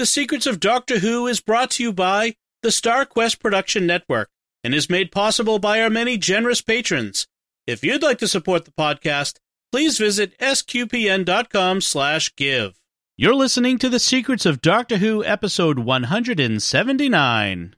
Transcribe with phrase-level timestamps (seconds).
[0.00, 4.30] The Secrets of Doctor Who is brought to you by the Star Quest Production Network
[4.64, 7.26] and is made possible by our many generous patrons.
[7.66, 9.40] If you'd like to support the podcast,
[9.70, 12.80] please visit sqpn.com/give.
[13.18, 17.74] You're listening to The Secrets of Doctor Who episode 179.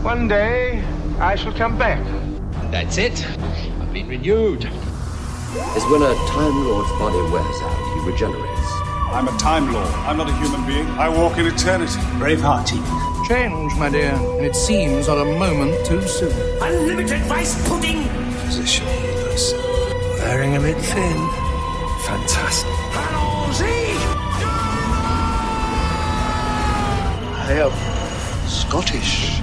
[0.00, 0.82] One day,
[1.18, 2.02] I shall come back.
[2.70, 3.22] That's it.
[3.82, 4.64] I've been renewed.
[4.64, 8.81] is when a Time Lord's body wears out, he regenerates.
[9.12, 9.86] I'm a Time Lord.
[10.06, 10.86] I'm not a human being.
[10.98, 12.00] I walk in eternity.
[12.18, 13.28] Braveheart Tegan.
[13.28, 16.32] Change, my dear, and it seems not a moment too soon.
[16.62, 18.08] Unlimited rice pudding.
[18.46, 19.52] Position healers.
[20.18, 21.16] Wearing a bit thin.
[22.06, 22.70] Fantastic.
[27.44, 29.40] I am Scottish.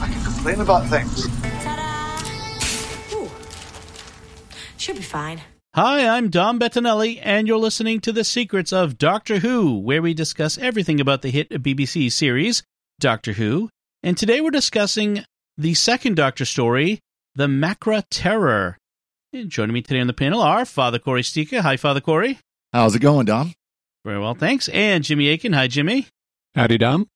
[0.00, 1.26] I can complain about things.
[3.12, 3.28] Ooh.
[4.76, 5.40] Should be fine.
[5.76, 10.14] Hi, I'm Dom Bettinelli, and you're listening to The Secrets of Doctor Who, where we
[10.14, 12.64] discuss everything about the hit BBC series,
[12.98, 13.70] Doctor Who.
[14.02, 15.22] And today we're discussing
[15.56, 16.98] the second Doctor story,
[17.36, 18.78] The Macra Terror.
[19.32, 21.60] And joining me today on the panel are Father Cory Sticha.
[21.60, 22.40] Hi, Father Cory.
[22.72, 23.54] How's it going, Dom?
[24.04, 24.68] Very well, thanks.
[24.70, 25.52] And Jimmy Akin.
[25.52, 26.08] Hi, Jimmy.
[26.56, 27.06] Howdy, Dom.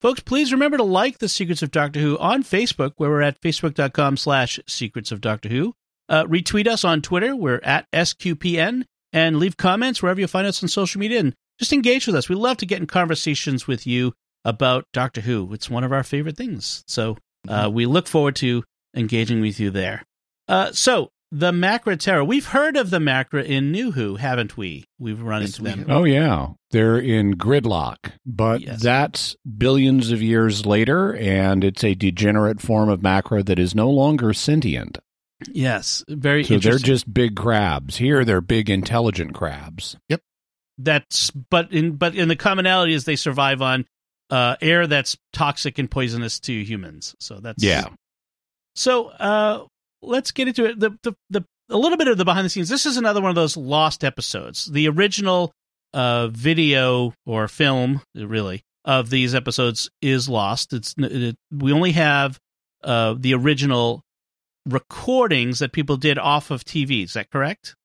[0.00, 3.40] Folks, please remember to like The Secrets of Doctor Who on Facebook, where we're at
[3.40, 5.74] facebook.com slash secrets of Doctor Who.
[6.12, 7.34] Uh, retweet us on Twitter.
[7.34, 8.84] We're at SQPN.
[9.14, 11.20] And leave comments wherever you find us on social media.
[11.20, 12.28] And just engage with us.
[12.30, 15.52] We love to get in conversations with you about Doctor Who.
[15.52, 16.82] It's one of our favorite things.
[16.86, 17.18] So
[17.48, 18.62] uh, we look forward to
[18.96, 20.02] engaging with you there.
[20.48, 22.24] Uh, so, the Macra Terror.
[22.24, 24.84] We've heard of the Macra in New Who, haven't we?
[24.98, 25.86] We've run Yes, into them.
[25.90, 26.48] Oh, yeah.
[26.72, 27.96] They're in gridlock,
[28.26, 28.82] but Yes.
[28.82, 33.88] that's billions of years later, and it's a degenerate form of Macra that is no
[33.90, 34.98] longer sentient.
[35.48, 37.96] Yes, very So they're just big crabs.
[37.96, 39.96] Here, they're big, intelligent crabs.
[40.08, 40.20] Yep.
[40.78, 43.86] That's but in but in the commonality is they survive on
[44.30, 47.14] uh, air that's toxic and poisonous to humans.
[47.20, 47.88] So that's Yeah.
[48.74, 49.66] So uh,
[50.00, 50.80] let's get into it.
[50.80, 52.68] The, the the a little bit of the behind the scenes.
[52.68, 54.66] This is another one of those lost episodes.
[54.66, 55.52] The original
[55.94, 60.72] uh, video or film, really, of these episodes is lost.
[60.72, 62.38] It's it, we only have
[62.82, 64.02] uh, the original
[64.66, 67.04] recordings that people did off of TV.
[67.04, 67.76] Is that correct?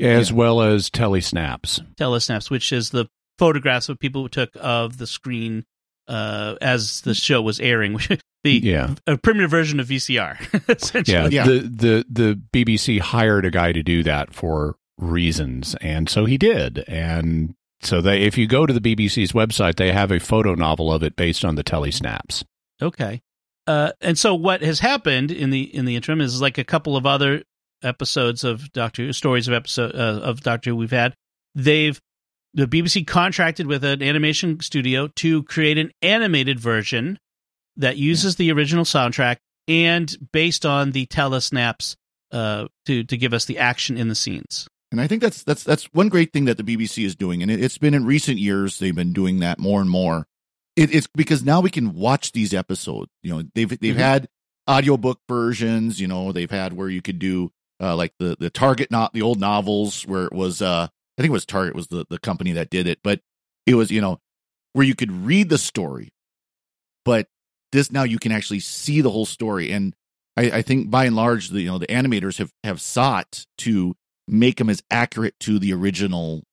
[0.00, 1.80] As well as telesnaps.
[1.96, 3.06] telesnaps, which is the
[3.38, 5.64] photographs of people who took of the screen
[6.08, 7.98] uh, as the show was airing.
[8.44, 8.94] the Yeah.
[9.06, 10.38] a primitive version of VCR,
[10.82, 11.14] essentially.
[11.14, 11.44] Yeah, Yeah.
[11.44, 16.38] The, the the BBC hired a guy to do that for reasons, and so he
[16.38, 16.82] did.
[16.88, 20.90] And so they, if you go to the BBC's website, they have a photo novel
[20.92, 22.42] of it based on the telesnaps.
[22.82, 23.20] Okay.
[23.70, 26.96] Uh, and so what has happened in the in the interim is like a couple
[26.96, 27.44] of other
[27.84, 31.14] episodes of Doctor stories of episode uh, of Doctor Who we've had.
[31.54, 32.00] They've
[32.52, 37.20] the BBC contracted with an animation studio to create an animated version
[37.76, 39.36] that uses the original soundtrack
[39.68, 41.94] and based on the telesnaps
[42.32, 44.66] uh, to to give us the action in the scenes.
[44.90, 47.52] And I think that's that's that's one great thing that the BBC is doing, and
[47.52, 50.26] it, it's been in recent years they've been doing that more and more.
[50.80, 53.10] It, it's because now we can watch these episodes.
[53.22, 53.98] You know, they've they've Mhm.
[53.98, 54.28] had
[54.68, 56.00] audiobook versions.
[56.00, 59.22] You know, they've had where you could do uh, like the the Target, not the
[59.22, 60.88] old novels, where it was uh
[61.18, 63.20] I think it was Target was the the company that did it, but
[63.66, 64.20] it was you know
[64.72, 66.08] where you could read the story,
[67.04, 67.28] but
[67.72, 69.94] this now you can actually see the whole story, and
[70.36, 73.94] I, I think by and large the you know the animators have have sought to
[74.26, 76.44] make them as accurate to the original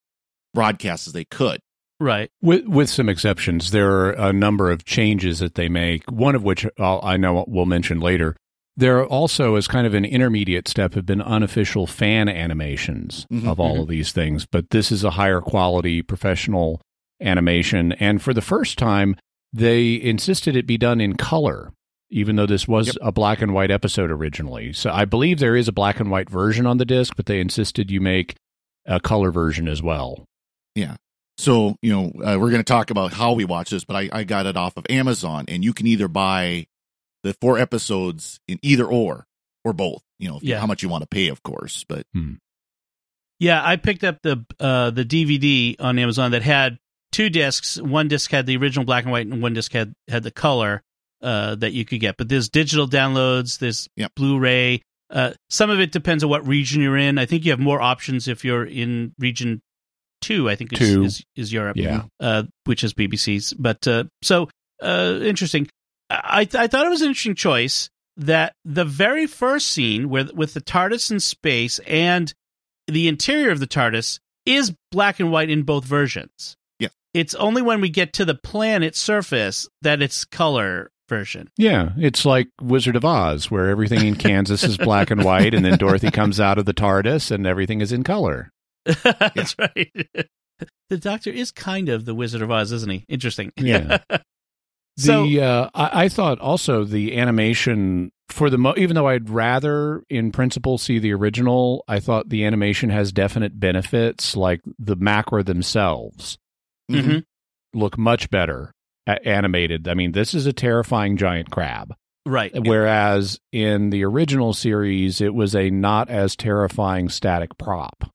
[0.53, 1.61] broadcast as they could.
[1.99, 2.29] Right.
[2.41, 6.03] With with some exceptions, there are a number of changes that they make.
[6.11, 8.35] One of which I'll, I know we'll mention later.
[8.75, 13.59] There also, as kind of an intermediate step, have been unofficial fan animations Mhm, of
[13.59, 13.81] all mhm.
[13.81, 14.45] of these things.
[14.45, 16.79] But this is a higher quality professional
[17.19, 19.15] animation, and for the first time,
[19.51, 21.71] they insisted it be done in color,
[22.11, 22.97] even though this was Yep.
[23.01, 24.71] a black and white episode originally.
[24.73, 27.39] So I believe there is a black and white version on the disc, but they
[27.39, 28.35] insisted you make
[28.85, 30.25] a color version as well.
[31.37, 34.09] So you know uh, we're going to talk about how we watch this, but I,
[34.11, 36.67] I got it off of Amazon, and you can either buy
[37.23, 39.25] the four episodes in either or
[39.63, 40.01] or both.
[40.19, 40.59] You know, if Yeah.
[40.59, 41.85] how much you want to pay, of course.
[41.87, 42.05] But
[43.39, 46.79] Yeah, I picked up the uh, the DVD on Amazon that had
[47.11, 47.79] two discs.
[47.79, 50.81] One disc had the original black and white, and one disc had had the color
[51.21, 52.17] uh, that you could get.
[52.17, 53.59] But there's digital downloads.
[53.59, 54.13] There's Yep.
[54.15, 54.81] Blu-ray.
[55.09, 57.17] Uh, some of it depends on what region you're in.
[57.17, 59.61] I think you have more options if you're in region
[60.21, 60.49] two.
[60.49, 61.03] I think is Two.
[61.03, 61.77] is, is Europe.
[61.77, 62.03] Yeah.
[62.19, 63.53] uh, which is BBC's.
[63.53, 64.49] But uh, so
[64.81, 65.67] uh, interesting.
[66.09, 70.53] I I thought it was an interesting choice that the very first scene with with
[70.53, 72.33] the TARDIS in space and
[72.87, 76.55] the interior of the TARDIS is black and white in both versions.
[76.79, 76.89] Yeah.
[77.13, 81.49] it's only when we get to the planet surface that it's color version.
[81.57, 85.65] Yeah, it's like Wizard of Oz, where everything in Kansas is black and white, and
[85.65, 88.51] then Dorothy comes out of the TARDIS and everything is in color.
[89.03, 89.91] That's right.
[90.89, 93.05] the Doctor is kind of the Wizard of Oz, isn't he?
[93.07, 93.51] Interesting.
[93.57, 93.97] Yeah.
[94.97, 99.29] So- the uh, I, I thought also the animation for the mo- even though I'd
[99.29, 104.35] rather in principle see the original, I thought the animation has definite benefits.
[104.35, 106.37] Like the macra themselves
[106.91, 107.23] Mhm.
[107.75, 108.71] look much better
[109.23, 109.87] animated.
[109.87, 111.93] I mean, this is a terrifying giant crab.
[112.25, 112.51] Right.
[112.53, 118.11] Whereas in the original series, it was a not as terrifying static prop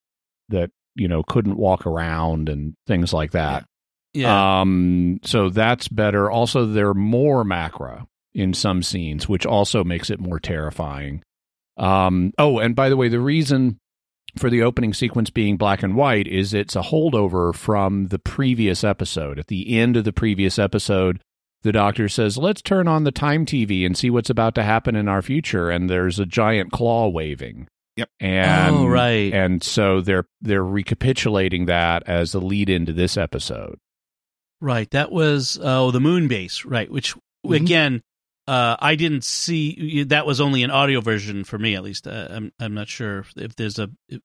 [0.52, 3.64] that you know couldn't walk around and things like that.
[4.14, 4.60] Yeah.
[4.60, 6.30] Um, so that's better.
[6.30, 11.22] Also, there are more macra in some scenes, which also makes it more terrifying.
[11.76, 13.78] Um, oh, and by the way, the reason
[14.36, 18.84] for the opening sequence being black and white is it's a holdover from the previous
[18.84, 19.38] episode.
[19.38, 21.20] At the end of the previous episode,
[21.62, 24.96] the doctor says, "Let's turn on the time TV and see what's about to happen
[24.96, 27.68] in our future." And there's a giant claw waving.
[27.96, 28.08] Yep.
[28.20, 29.32] And Oh, right.
[29.32, 33.78] And so they're they're recapitulating that as the lead into this episode.
[34.60, 34.90] Right.
[34.92, 36.64] That was oh the moon base.
[36.64, 36.90] Right.
[36.90, 37.54] Which Mm-hmm.
[37.54, 38.02] again,
[38.46, 40.04] uh, I didn't see.
[40.04, 42.06] That was only an audio version for me, at least.
[42.06, 44.20] Uh, I'm I'm not sure if there's a if,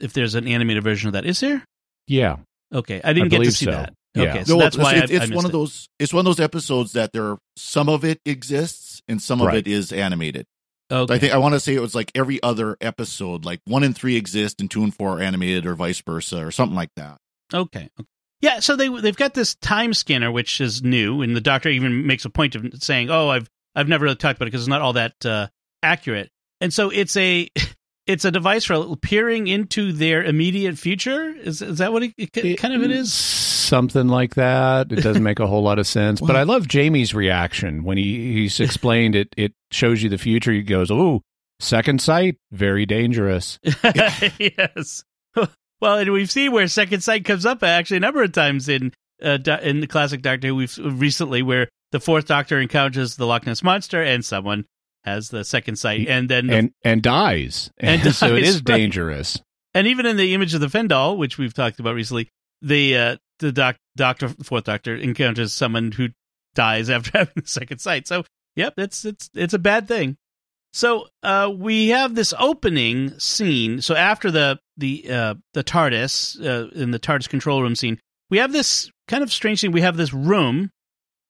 [0.00, 1.24] if there's an animated version of that.
[1.24, 1.64] Is there?
[2.08, 2.38] Yeah.
[2.74, 3.70] Okay, I didn't get to see so.
[3.70, 3.94] that.
[4.14, 4.22] Yeah.
[4.30, 5.52] Okay, so No, that's why it's, I, it's I one of it.
[5.52, 5.88] those.
[6.00, 9.68] It's one of those episodes that there some of it exists and some of it
[9.68, 10.46] is animated.
[10.90, 11.14] Okay.
[11.14, 13.96] I think I want to say it was like every other episode, like one and
[13.96, 17.18] three exist and two and four are animated, or vice versa, or something like that.
[17.54, 17.90] Okay.
[17.98, 18.08] okay.
[18.40, 22.06] Yeah, so they they've got this time scanner which is new, and the doctor even
[22.06, 24.68] makes a point of saying, "Oh, I've I've never really talked about it because it's
[24.68, 25.48] not all that uh,
[25.82, 27.48] accurate." And so it's a
[28.10, 31.28] it's a device for peering into their immediate future.
[31.28, 33.12] Is is that what it, it kind of it is?
[33.12, 34.90] something like that.
[34.90, 36.20] It doesn't make a whole lot of sense.
[36.20, 39.28] but I love Jamie's reaction when he he's explained it.
[39.36, 40.52] It shows you the future.
[40.52, 41.22] He goes, "Oh,
[41.60, 43.58] second sight, very dangerous."
[44.38, 45.04] yes.
[45.80, 48.92] Well, and we've seen where second sight comes up actually a number of times in
[49.22, 50.56] uh, in the classic Doctor Who.
[50.56, 54.66] We've recently where the fourth Doctor encounters the Loch Ness monster and someone
[55.04, 57.70] has the second sight, and then the- and and dies.
[57.78, 58.64] And so it dies, is right.
[58.64, 59.38] dangerous.
[59.74, 62.28] and even in the image of the Fendahl, which we've talked about recently,
[62.62, 66.08] the uh, the doc, Doctor fourth Doctor encounters someone who
[66.54, 68.06] dies after having the second sight.
[68.06, 68.24] So,
[68.56, 70.16] yep, it's it's it's a bad thing.
[70.72, 73.80] So, uh, we have this opening scene.
[73.80, 77.98] So after the the uh, the TARDIS uh, in the TARDIS control room scene,
[78.30, 79.72] we have this kind of strange thing.
[79.72, 80.70] We have this room.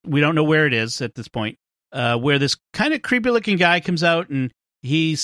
[0.05, 1.57] We don't know where it is at this point.
[1.93, 4.53] Uh, where this kind of creepy looking guy comes out and
[4.83, 5.19] he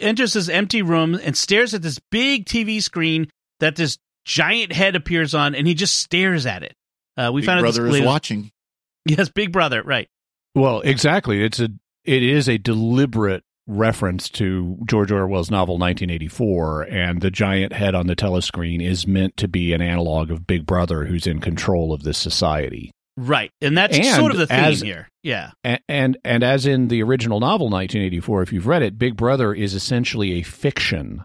[0.00, 3.30] enters this empty room and stares at this big TV screen
[3.60, 6.74] that this giant head appears on, and he just stares at it.
[7.16, 8.50] Uh, we Big found out brother this is watching.
[9.08, 10.08] Yes, Big Brother, right?
[10.56, 11.40] Well, exactly.
[11.40, 11.68] It's a
[12.02, 18.08] it is a deliberate reference to George Orwell's novel 1984 and the giant head on
[18.08, 22.02] the telescreen is meant to be an analog of Big Brother who's in control of
[22.02, 22.90] this society.
[23.16, 25.08] Right, and that's And sort of the theme as- here.
[25.22, 29.16] Yeah, And, and and as in the original novel 1984 if you've read it Big
[29.16, 31.24] Brother is essentially a fiction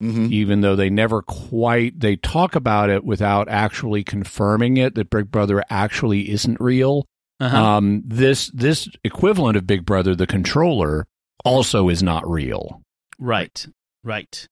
[0.00, 5.10] hmm even though they never quite they talk about it without actually confirming it that
[5.10, 7.06] Big Brother actually isn't real
[7.40, 7.56] uh-huh.
[7.56, 11.06] um, this this equivalent of Big Brother, the controller,
[11.44, 12.82] also is not real.
[13.18, 13.66] right,
[14.02, 14.48] right.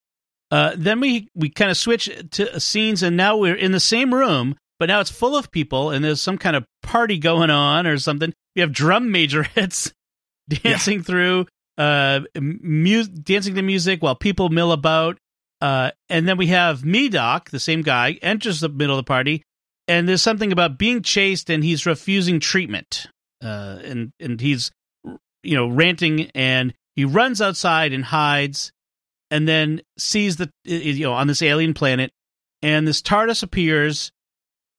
[0.53, 4.15] Uh, then we we kind of switch to scenes, and now we're in the same
[4.15, 7.87] room, but now it's full of people, and there's some kind of party going on
[7.87, 8.33] or something.
[8.55, 9.93] We have drum major majorettes
[10.49, 11.47] dancing through,
[11.79, 15.19] uh, mu- dancing to music while people mill about.
[15.61, 19.43] Uh, and then we have Medoc, the same guy, enters the middle of the party,
[19.89, 23.07] and there's something about being chased, and he's refusing treatment.
[23.43, 24.71] Uh, and and he's
[25.43, 28.71] you know ranting, and he runs outside and hides,
[29.31, 32.11] and then sees the you know on this alien planet,
[32.63, 34.11] and this TARDIS appears,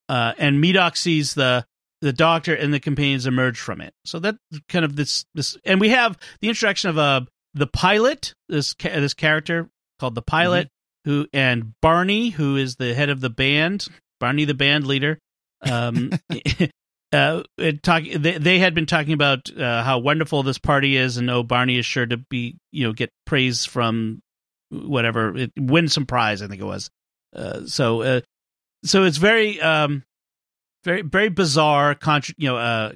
[0.10, 1.66] uh, and Medoc sees the
[2.02, 3.94] the Doctor and the companions emerge from it.
[4.06, 4.36] So that
[4.70, 7.22] kind of this this, and we have the introduction of uh
[7.54, 10.70] the pilot, this ca- this character called the pilot,
[11.06, 13.88] who and Barney, who is the head of the band,
[14.20, 15.20] Barney the band leader.
[15.62, 16.12] Um,
[17.12, 17.44] uh,
[17.82, 21.44] talk they, they had been talking about uh, how wonderful this party is, and oh,
[21.44, 24.22] Barney is sure to be you know get praise from
[24.70, 26.42] whatever it, win some prize.
[26.42, 26.90] I think it was.
[27.36, 28.22] Uh, so uh,
[28.84, 30.04] so it's very um
[30.84, 32.92] very very bizarre contra- you know uh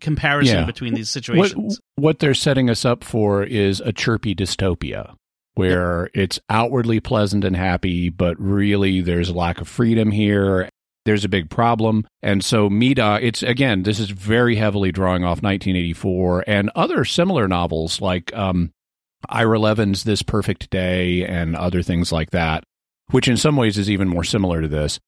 [0.00, 0.64] comparison Yeah.
[0.66, 1.80] between these situations.
[1.96, 5.14] what they're setting us up for is a chirpy dystopia
[5.54, 10.68] where it's outwardly pleasant and happy, but really there's a lack of freedom here.
[11.06, 12.06] there's a big problem.
[12.22, 17.48] And so Medoc, it's again, this is very heavily drawing off 1984 and other similar
[17.48, 18.70] novels like um,
[19.28, 22.64] Ira Levin's This Perfect Day and other things like that,
[23.10, 24.98] which in some ways is even more similar to this.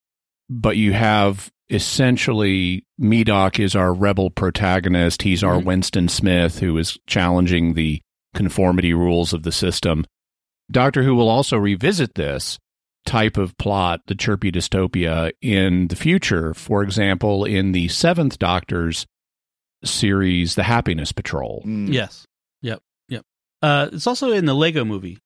[0.49, 5.23] But you have essentially Medoc is our rebel protagonist.
[5.23, 5.64] He's our Mhm.
[5.64, 8.02] Winston Smith who is challenging the
[8.35, 10.04] conformity rules of the system.
[10.71, 12.59] Doctor Who will also revisit this
[13.04, 16.54] type of plot, the chirpy dystopia, in the future.
[16.54, 19.06] For example, in the seventh Doctor's
[19.85, 21.62] series, The Happiness Patrol.
[21.66, 21.92] Mm.
[21.92, 22.26] Yes.
[22.62, 22.80] Yep.
[23.09, 23.25] Yep.
[23.61, 25.18] Uh, it's also in the Lego movie.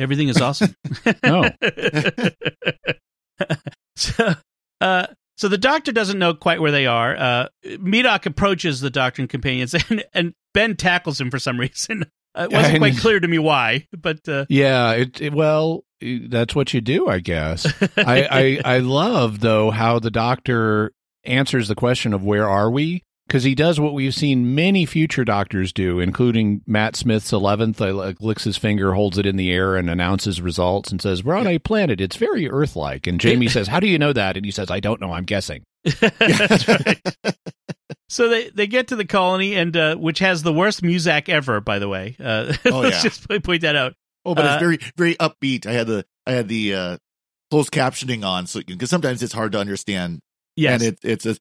[0.00, 0.74] Everything is awesome.
[1.24, 1.48] Oh.
[3.96, 4.34] so,
[4.80, 7.16] uh, so the doctor doesn't know quite where they are.
[7.16, 12.04] Uh, Medoc approaches the doctor and companions, and, and Ben tackles him for some reason.
[12.34, 15.84] Uh, it wasn't And- quite clear to me why, but uh, Yeah, it, it- well,
[16.00, 17.66] that's what you do, I guess.
[17.96, 20.92] I, I I love though how the doctor
[21.24, 25.24] answers the question of where are we because he does what we've seen many future
[25.24, 27.80] doctors do, including Matt Smith's eleventh.
[27.80, 31.22] uh, Like licks his finger, holds it in the air, and announces results, and says,
[31.22, 32.00] "We're on a planet.
[32.00, 34.80] It's very Earth-like." And Jamie says, "How do you know that?" And he says, "I
[34.80, 35.12] don't know.
[35.12, 35.62] I'm guessing."
[36.00, 37.00] That's right.
[38.08, 41.60] So they, they get to the colony, and uh, which has the worst music ever,
[41.60, 42.16] by the way.
[42.18, 43.02] Uh, Oh, let's yeah.
[43.02, 43.94] just point point that out.
[44.24, 45.66] Oh, but Uh, it's very very upbeat.
[45.66, 46.96] I had the I had the uh
[47.52, 50.18] closed captioning on so because sometimes it's hard to understand.
[50.56, 51.36] Yes, And it it's a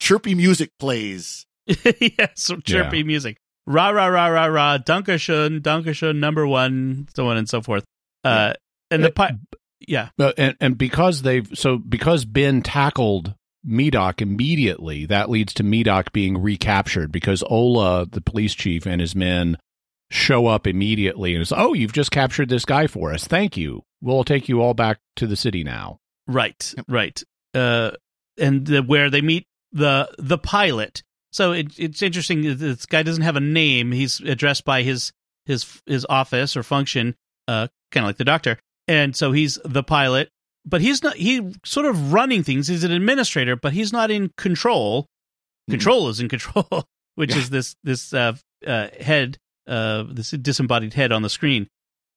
[0.00, 1.46] chirpy music plays.
[1.66, 3.04] yes, so chirpy Yeah.
[3.04, 3.36] music.
[3.66, 4.78] Rah rah rah rah rah.
[4.78, 7.84] Dankeschön, Dankeschön, number one, so on and so forth.
[8.24, 8.54] Uh,
[8.90, 9.36] and the pi-
[9.86, 15.62] yeah, But and, and because they've so because Ben tackled Medoc immediately, that leads to
[15.62, 19.56] Medoc being recaptured because Ola, the police chief, and his men
[20.10, 23.80] show up immediately and it's oh you've just captured this guy for us thank you
[24.02, 27.22] we'll take you all back to the city now right, right.
[27.54, 27.92] Uh,
[28.36, 31.02] and the, where they meet the the pilot.
[31.32, 32.56] So it, it's interesting.
[32.56, 33.92] This guy doesn't have a name.
[33.92, 35.12] He's addressed by his
[35.46, 37.14] his his office or function,
[37.48, 38.58] uh, kind of like the doctor.
[38.88, 40.30] And so he's the pilot,
[40.64, 41.16] but he's not.
[41.16, 42.68] He sort of running things.
[42.68, 45.06] He's an administrator, but he's not in control.
[45.68, 46.66] Control is in control,
[47.14, 48.32] which is this this uh,
[48.66, 51.68] uh, head, uh, this disembodied head on the screen.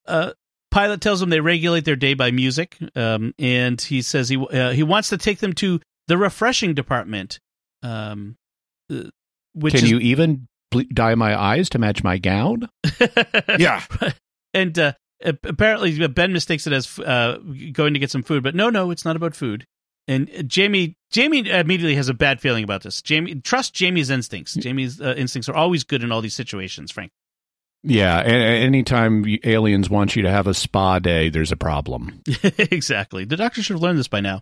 [0.08, 0.32] Uh,
[0.72, 4.72] pilot tells them they regulate their day by music, um, and he says he uh,
[4.72, 7.40] he wants to take them to the refreshing department,
[7.84, 8.36] um,
[8.92, 9.04] uh,
[9.54, 12.68] which can is you even ble- dye my eyes to match my gown
[13.60, 13.84] Yeah.
[14.54, 17.38] and uh, apparently Ben mistakes it as uh,
[17.72, 19.66] going to get some food, but no, no, it's not about food.
[20.08, 23.02] And uh, Jamie, Jamie immediately has a bad feeling about this.
[23.02, 24.54] Jamie, trust Jamie's instincts.
[24.56, 26.92] Jamie's uh, instincts are always good in all these situations.
[26.92, 27.12] Frank.
[27.84, 32.22] yeah a- a- anytime aliens want you to have a spa day there's a problem
[32.58, 33.26] exactly.
[33.26, 34.42] The doctor should have learned this by now.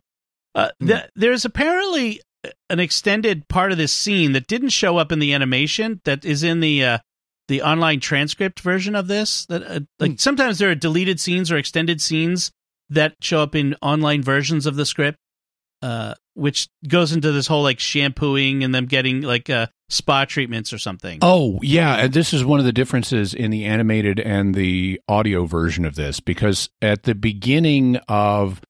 [0.55, 2.21] Uh, th- there's apparently
[2.69, 6.43] an extended part of this scene that didn't show up in the animation that is
[6.43, 6.97] in the uh,
[7.47, 9.45] the online transcript version of this.
[9.47, 12.51] That uh, like sometimes there are deleted scenes or extended scenes
[12.89, 15.17] that show up in online versions of the script,
[15.81, 20.73] uh, which goes into this whole like shampooing and them getting like uh, spa treatments
[20.73, 21.19] or something.
[21.21, 21.97] Oh, yeah.
[21.97, 25.95] And this is one of the differences in the animated and the audio version of
[25.95, 28.61] this because at the beginning of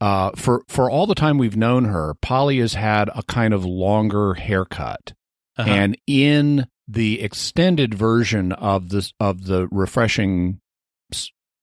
[0.00, 3.64] uh for for all the time we've known her, Polly has had a kind of
[3.64, 5.12] longer haircut.
[5.56, 5.70] Uh-huh.
[5.70, 10.60] And in the extended version of this of the refreshing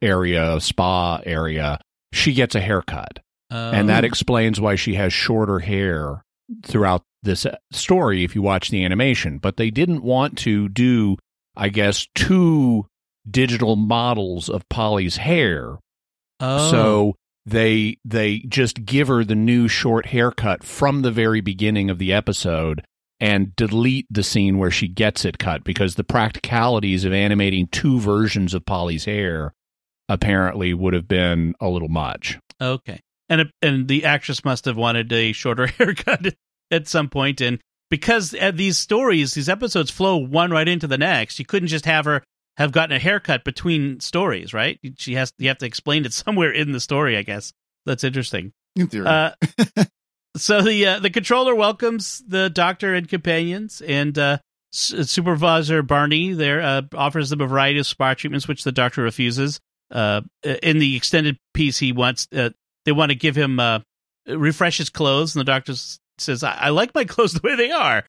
[0.02, 1.80] area, spa area,
[2.12, 3.20] she gets a haircut
[3.54, 6.24] and that Um, explains why she has shorter hair
[6.64, 11.18] throughout this uh, story if you watch the animation but they didn't want to do
[11.56, 12.86] i guess two
[13.30, 15.78] digital models of polly's hair
[16.40, 16.72] oh.
[16.72, 22.00] so they they just give her the new short haircut from the very beginning of
[22.00, 22.86] the episode
[23.20, 28.00] and delete the scene where she gets it cut because the practicalities of animating two
[28.00, 29.54] versions of polly's hair
[30.10, 33.02] apparently would have been a little much Okay.
[33.30, 36.34] And and the actress must have wanted a shorter haircut
[36.72, 37.60] at some point and
[37.90, 41.86] because uh, these stories, these episodes flow one right into the next, you couldn't just
[41.86, 42.24] have her
[42.58, 44.80] have gotten a haircut between stories, right?
[44.98, 47.54] She has you have to explain it somewhere in the story, I guess.
[47.86, 48.54] That's interesting.
[48.76, 49.08] In theory.
[49.08, 49.32] Uh,
[50.38, 54.38] so the uh, the controller welcomes the doctor and companions, and uh,
[54.74, 59.04] S- supervisor Barney there uh, offers them a variety of spa treatments, which the doctor
[59.04, 59.60] refuses.
[59.92, 60.22] Uh,
[60.64, 62.50] in the extended piece, he wants uh,
[62.86, 63.80] they want to give him uh,
[64.28, 65.74] refresh his clothes, and the doctor
[66.18, 68.04] says, I-, "I like my clothes the way they are."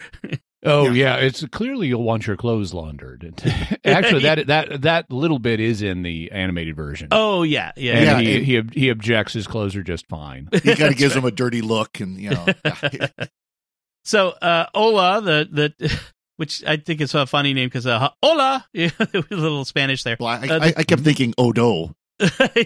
[0.65, 1.17] Oh yeah.
[1.17, 3.43] it's clearly you'll want your clothes laundered.
[3.85, 7.09] Actually, that that that little bit is in the animated version.
[7.13, 7.93] Oh yeah, yeah.
[7.95, 9.35] and Yeah, he, and- he he objects.
[9.35, 10.49] His clothes are just fine.
[10.53, 12.47] He kind of gives him a dirty look, and you know,
[14.05, 16.01] So uh, Ola, the the
[16.37, 20.17] which I think is a funny name because uh, Ola, yeah, a little Spanish there.
[20.21, 21.95] Well, I, Uh, I, I kept thinking Odo.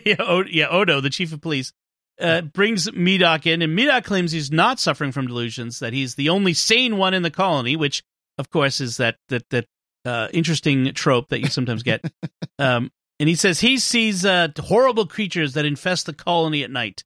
[0.05, 1.73] yeah, o- yeah, Odo, the chief of police,
[2.21, 6.29] uh, brings Medoc in, and Medoc claims he's not suffering from delusions; that he's the
[6.29, 8.03] only sane one in the colony, which,
[8.39, 9.67] of course, is that that that
[10.05, 12.05] uh, interesting trope that you sometimes get.
[12.59, 17.05] um, and he says he sees uh, horrible creatures that infest the colony at night.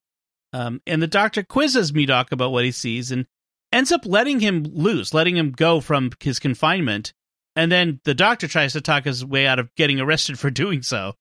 [0.53, 3.25] Um, and the doctor quizzes Medoc about what he sees and
[3.71, 7.13] ends up letting him loose, letting him go from his confinement.
[7.55, 10.83] And then the doctor tries to talk his way out of getting arrested for doing
[10.83, 11.15] so.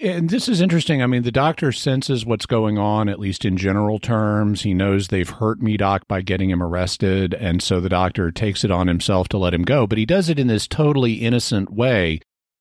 [0.00, 1.02] And this is interesting.
[1.02, 4.62] I mean, the doctor senses what's going on, at least in general terms.
[4.62, 7.32] He knows they've hurt Medoc by getting him arrested.
[7.32, 9.86] And so the doctor takes it on himself to let him go.
[9.86, 12.20] But he does it in this totally innocent way,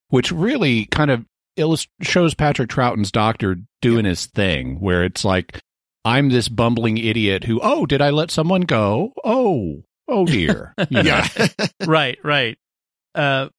[0.09, 1.25] which really kind of
[1.57, 5.59] illust- shows Patrick Troughton's doctor doing his thing, where it's like,
[6.05, 9.13] I'm this bumbling idiot who, oh, did I let someone go?
[9.23, 10.75] Oh, oh dear.
[10.89, 11.27] Yeah,
[11.87, 12.57] right, right.
[13.15, 13.49] Uh,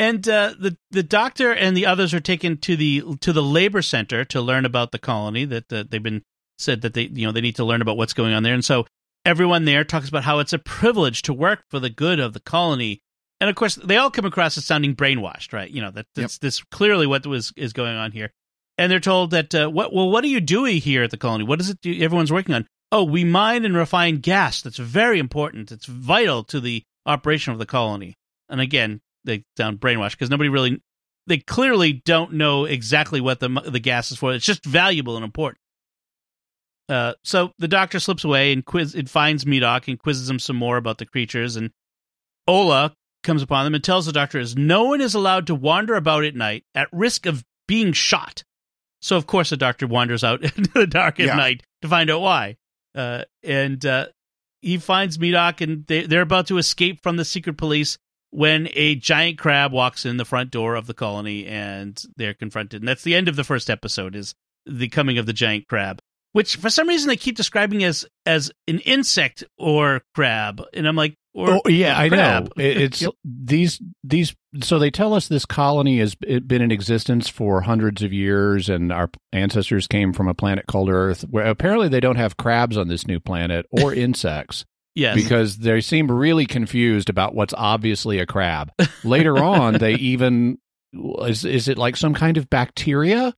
[0.00, 3.82] and uh, the the doctor and the others are taken to the to the labor
[3.82, 6.22] center to learn about the colony that uh, they've been
[6.58, 8.54] said that they you know they need to learn about what's going on there.
[8.54, 8.86] And so
[9.26, 12.40] everyone there talks about how it's a privilege to work for the good of the
[12.40, 13.02] colony.
[13.42, 15.70] And of course, they all come across as sounding brainwashed, right?
[15.70, 18.32] You know that that's this clearly what was is going on here.
[18.78, 21.44] And they're told that uh, what well, what are you doing here at the colony?
[21.44, 22.66] What is it do, everyone's working on?
[22.90, 24.62] Oh, we mine and refine gas.
[24.62, 25.70] That's very important.
[25.70, 28.14] It's vital to the operation of the colony.
[28.48, 30.80] And again, they sound brainwashed because nobody really,
[31.26, 34.32] they clearly don't know exactly what the the gas is for.
[34.32, 35.58] It's just valuable and important.
[36.88, 40.56] Uh, so the doctor slips away and quiz it finds Medoc and quizzes him some
[40.56, 41.54] more about the creatures.
[41.56, 41.70] And
[42.48, 45.94] Ola comes upon them and tells the doctor is no one is allowed to wander
[45.94, 48.42] about at night at risk of being shot.
[49.02, 51.36] So of course the doctor wanders out into the dark at Yeah.
[51.36, 52.56] night to find out why.
[52.94, 54.06] Uh, and uh,
[54.60, 57.98] he finds Medoc and they, they're about to escape from the secret police
[58.30, 62.80] when a giant crab walks in the front door of the colony and they're confronted.
[62.80, 64.34] And that's the end of the first episode is
[64.66, 66.00] the coming of the giant crab,
[66.32, 70.62] which for some reason they keep describing as as an insect or crab.
[70.72, 72.16] And I'm like, or oh yeah, I know.
[72.16, 72.52] crab.
[72.56, 74.34] It's these these.
[74.62, 78.92] So they tell us this colony has been in existence for hundreds of years, and
[78.92, 82.88] our ancestors came from a planet called Earth, where apparently they don't have crabs on
[82.88, 84.64] this new planet or insects.
[84.94, 85.14] Yes.
[85.14, 88.72] because they seem really confused about what's obviously a crab.
[89.04, 90.58] Later on, they even
[90.92, 93.34] is is it like some kind of bacteria?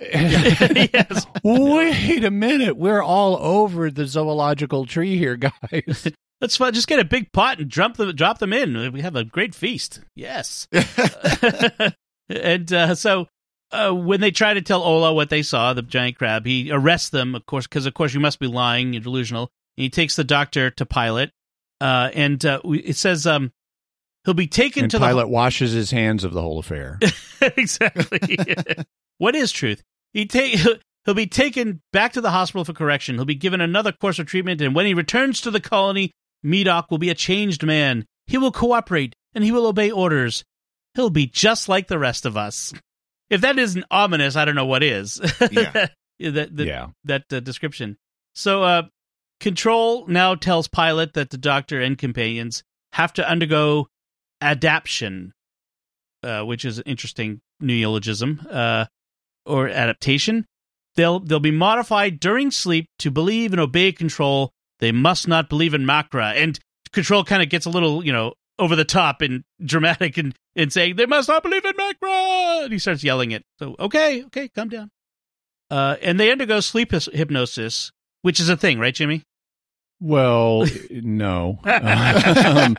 [0.00, 1.26] yes.
[1.44, 6.08] Wait a minute, we're all over the zoological tree here, guys.
[6.40, 8.92] Let's fu- just get a big pot and drop them, drop them in.
[8.92, 10.00] We have a great feast.
[10.14, 10.68] Yes.
[12.28, 13.26] and uh, so
[13.72, 17.08] uh, when they try to tell Ola what they saw, the giant crab, he arrests
[17.08, 19.50] them, of course, because of course you must be lying, you're delusional.
[19.76, 21.30] He takes the doctor to Pilot,
[21.80, 23.52] uh, and uh, we- it says um,
[24.24, 26.98] he'll be taken And to Pilot washes his hands of the whole affair.
[27.42, 28.38] exactly.
[29.18, 29.82] what is truth?
[30.12, 30.58] He take
[31.04, 33.16] he'll be taken back to the hospital for correction.
[33.16, 36.12] He'll be given another course of treatment, and when he returns to the colony,
[36.42, 38.06] Medoc will be a changed man.
[38.26, 40.44] He will cooperate and he will obey orders.
[40.94, 42.72] He'll be just like the rest of us.
[43.28, 45.20] If that isn't ominous, I don't know what is.
[45.50, 45.88] Yeah.
[46.20, 46.86] that, that, Yeah.
[47.04, 47.98] that uh, description.
[48.34, 48.82] So, uh,
[49.40, 53.88] Control now tells Pilot that the Doctor and companions have to undergo
[54.40, 55.32] adaption,
[56.22, 58.86] uh, which is an interesting neologism, uh,
[59.44, 60.46] or adaptation.
[60.96, 64.50] They'll they'll be modified during sleep to believe and obey Control.
[64.78, 66.34] They must not believe in Macra.
[66.34, 66.58] And
[66.92, 70.72] Control kind of gets a little, you know, over the top and dramatic and, and
[70.72, 72.64] saying, they must not believe in Macra.
[72.64, 73.42] And he starts yelling it.
[73.58, 74.90] So, okay, okay, calm down.
[75.70, 77.90] Uh, and they undergo sleep hypnosis,
[78.22, 79.22] which is a thing, right, Jimmy?
[80.00, 81.58] Well, no.
[81.64, 82.76] Um,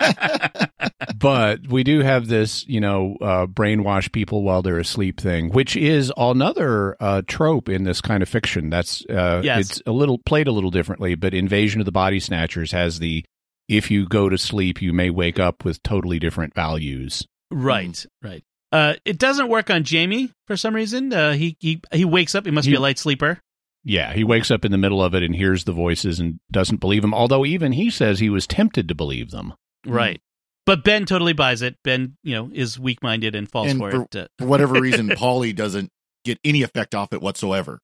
[1.18, 5.76] but we do have this, you know, uh, brainwash people while they're asleep thing, which
[5.76, 8.70] is another uh, trope in this kind of fiction.
[8.70, 9.72] That's uh, Yes.
[9.72, 13.24] it's a little played a little differently, but Invasion of the Body Snatchers has the
[13.68, 17.28] if you go to sleep, you may wake up with totally different values.
[17.52, 18.44] Right, right.
[18.72, 21.12] Uh, it doesn't work on Jamie for some reason.
[21.14, 22.46] Uh, he he he wakes up.
[22.46, 23.40] He must be a light sleeper.
[23.84, 26.80] Yeah, he wakes up in the middle of it and hears the voices and doesn't
[26.82, 27.14] believe them.
[27.14, 29.54] Although even he says he was tempted to believe them.
[29.86, 30.20] Right.
[30.66, 31.78] But Ben totally buys it.
[31.84, 34.30] Ben, you know, is weak minded and falls And for, for- it.
[34.40, 35.90] For whatever reason, Polly doesn't
[36.26, 37.80] get any effect off it whatsoever.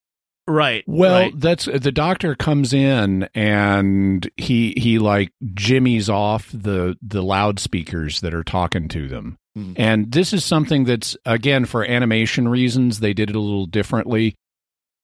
[0.46, 0.84] Right.
[0.86, 1.40] Well, right.
[1.40, 8.34] that's the doctor comes in and he he like jimmies off the the loudspeakers that
[8.34, 9.38] are talking to them.
[9.58, 9.76] Mhm.
[9.78, 14.36] And this is something that's again for animation reasons they did it a little differently.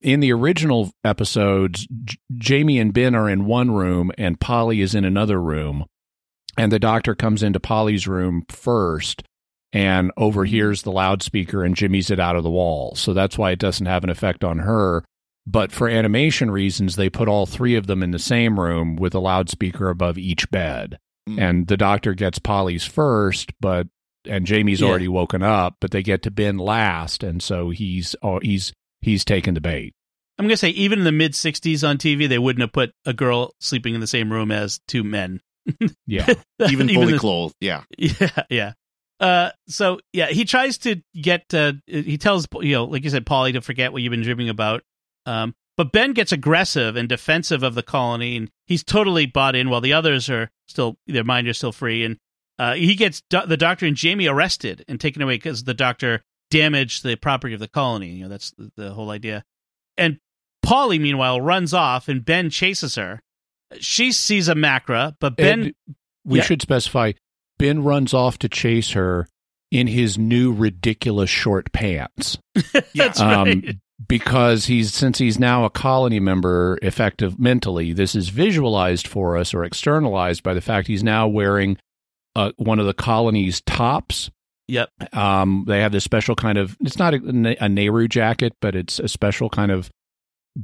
[0.02, 4.96] In the original episodes, J- Jamie and Ben are in one room and Polly is
[4.96, 5.86] in another room.
[6.58, 9.24] And the doctor comes into Polly's room first
[9.72, 12.96] and overhears the loudspeaker and jimmies it out of the wall.
[12.96, 15.04] So that's why it doesn't have an effect on her.
[15.46, 19.14] But for animation reasons, they put all three of them in the same room with
[19.16, 20.98] a loudspeaker above each bed.
[21.28, 21.40] Mm.
[21.42, 23.88] And the doctor gets Polly's first, but
[24.26, 24.88] and Jamie's Yeah.
[24.90, 29.24] already woken up, but they get to Ben last, and so he's oh, he's he's
[29.26, 29.94] taken the bait.
[30.38, 33.14] I'm gonna say even in the mid '60s on TV, they wouldn't have put a
[33.14, 35.42] girl sleeping in the same room as two men.
[36.08, 36.26] Yeah.
[36.68, 37.56] Even fully the- clothed.
[37.60, 37.84] Yeah.
[37.98, 38.74] Yeah, yeah.
[39.20, 41.54] Uh, so yeah, he tries to get.
[41.54, 44.50] Uh, he tells you know, like you said, Polly to forget what you've been dreaming
[44.50, 44.82] about.
[45.26, 49.70] Um, but Ben gets aggressive and defensive of the colony, and he's totally bought in,
[49.70, 52.04] while the others are still their mind are still free.
[52.06, 52.18] And
[52.58, 56.24] uh, he gets do- the doctor and Jamie arrested and taken away because the doctor
[56.52, 58.10] damaged the property of the colony.
[58.10, 59.44] You know, that's the, the whole idea.
[59.98, 60.20] And
[60.62, 63.22] Polly, meanwhile, runs off, and Ben chases her.
[63.80, 65.60] She sees a macra, but Ben.
[65.62, 65.74] And
[66.26, 66.44] we Yeah.
[66.46, 67.14] should specify
[67.58, 69.28] Ben runs off to chase her
[69.72, 72.38] in his new ridiculous short pants.
[72.96, 73.76] that's Um, right.
[74.08, 79.54] because he's since he's now a colony member effective mentally this is visualized for us
[79.54, 81.78] or externalized by the fact he's now wearing
[82.36, 84.32] uh, one of the colony's tops
[84.70, 84.90] Yep.
[85.16, 89.00] um, they have this special kind of it's not a, a nehru jacket but it's
[89.00, 89.90] a special kind of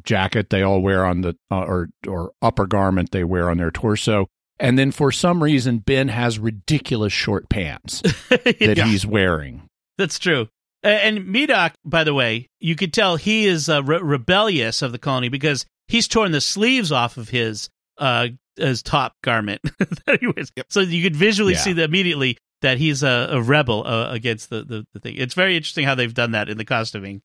[0.04, 3.72] jacket they all wear on the uh, or or upper garment they wear on their
[3.72, 4.28] torso
[4.60, 8.86] and then for some reason ben has ridiculous short pants that Yeah.
[8.86, 10.48] he's wearing That's true.
[10.84, 14.92] A- And Medoc, by the way, you could tell he is uh, re- rebellious of
[14.92, 19.62] the colony because he's torn the sleeves off of his uh, his top garment.
[20.20, 20.52] he wears.
[20.70, 21.60] So you could visually Yeah.
[21.60, 25.16] see that immediately that he's a, a rebel uh, against the, the the thing.
[25.18, 27.22] It's very interesting how they've done that in the costuming.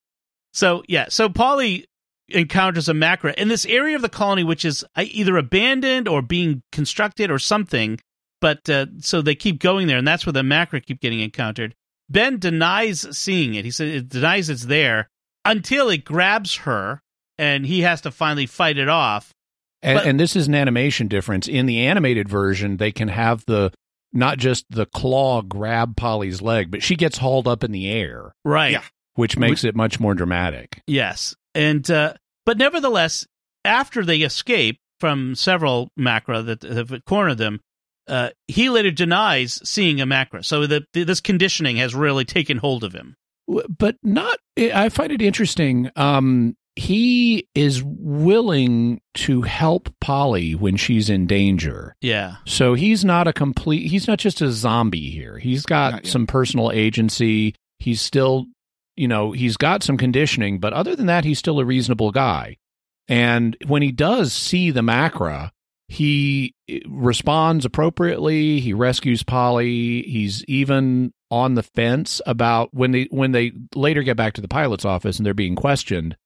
[0.52, 1.86] So yeah, so Polly
[2.28, 6.22] encounters a macra in this area of the colony, which is uh, either abandoned or
[6.22, 7.98] being constructed or something.
[8.40, 11.74] But uh, so they keep going there, and that's where the macra keep getting encountered.
[12.08, 13.64] Ben denies seeing it.
[13.64, 15.08] He says it denies it's there
[15.44, 17.00] until it grabs her,
[17.38, 19.32] and he has to finally fight it off.
[19.82, 21.48] And, But- and this is an animation difference.
[21.48, 23.72] In the animated version, they can have the
[24.12, 28.32] not just the claw grab Polly's leg, but she gets hauled up in the air,
[28.44, 28.72] Right.
[28.72, 28.82] Yeah.
[29.14, 30.82] which makes it much more dramatic.
[30.86, 31.34] Yes.
[31.54, 32.14] And uh,
[32.46, 33.26] but nevertheless,
[33.64, 37.60] after they escape from several macra that have cornered them,
[38.08, 40.44] uh, he later denies seeing a macra.
[40.44, 43.16] So the, this conditioning has really taken hold of him.
[43.78, 45.90] But not, I find it interesting.
[45.96, 51.96] Um, he is willing to help Polly when she's in danger.
[52.00, 52.36] Yeah.
[52.46, 55.38] So he's not a complete, he's not just a zombie here.
[55.38, 57.54] He's got some personal agency.
[57.78, 58.46] He's still,
[58.96, 62.56] you know, he's got some conditioning, but other than that, he's still a reasonable guy.
[63.08, 65.50] And when he does see the macra,
[65.88, 66.54] he
[66.86, 68.60] responds appropriately.
[68.60, 70.02] He rescues Polly.
[70.02, 74.48] He's even on the fence about when they when they later get back to the
[74.48, 76.16] pilot's office and they're being questioned.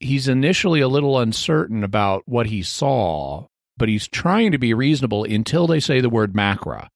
[0.00, 5.24] He's initially a little uncertain about what he saw, but he's trying to be reasonable
[5.24, 6.88] until they say the word macra.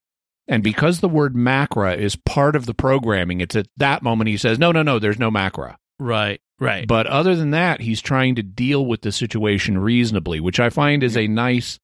[0.47, 4.37] And because the word macra is part of the programming, it's at that moment he
[4.37, 6.39] says, "No, no, no, there's no macra." Right.
[6.59, 6.87] Right.
[6.87, 11.03] But other than that, he's trying to deal with the situation reasonably, which I find
[11.03, 11.79] is a nice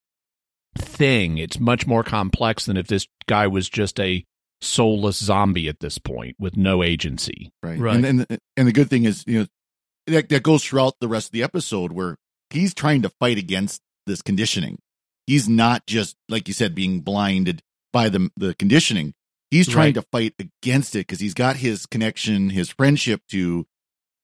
[0.76, 1.38] thing.
[1.38, 4.24] It's much more complex than if this guy was just a
[4.62, 7.50] soulless zombie at this point with no agency.
[7.62, 7.78] Right.
[7.78, 7.96] Right.
[7.96, 9.46] And, and and the good thing is, you know,
[10.06, 12.16] that that goes throughout the rest of the episode where
[12.50, 14.78] he's trying to fight against this conditioning.
[15.26, 17.62] He's not just like you said being blinded
[17.92, 19.14] by the the conditioning.
[19.50, 19.94] He's trying Right.
[19.96, 23.66] to fight against it because he's got his connection, his friendship to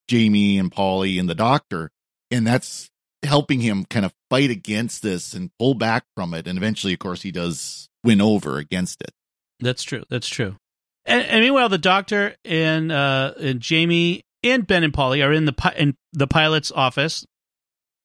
[0.08, 1.90] Jamie and Polly and the doctor,
[2.30, 2.90] and that's
[3.22, 6.46] helping him kind of fight against this and pull back from it.
[6.46, 9.10] And eventually, of course, he does win over against it.
[9.60, 10.04] That's true.
[10.08, 10.56] That's true.
[11.04, 15.44] And, and meanwhile, the doctor and uh, and Jamie and Ben and Polly are in
[15.44, 17.26] the pi- in the pilot's office,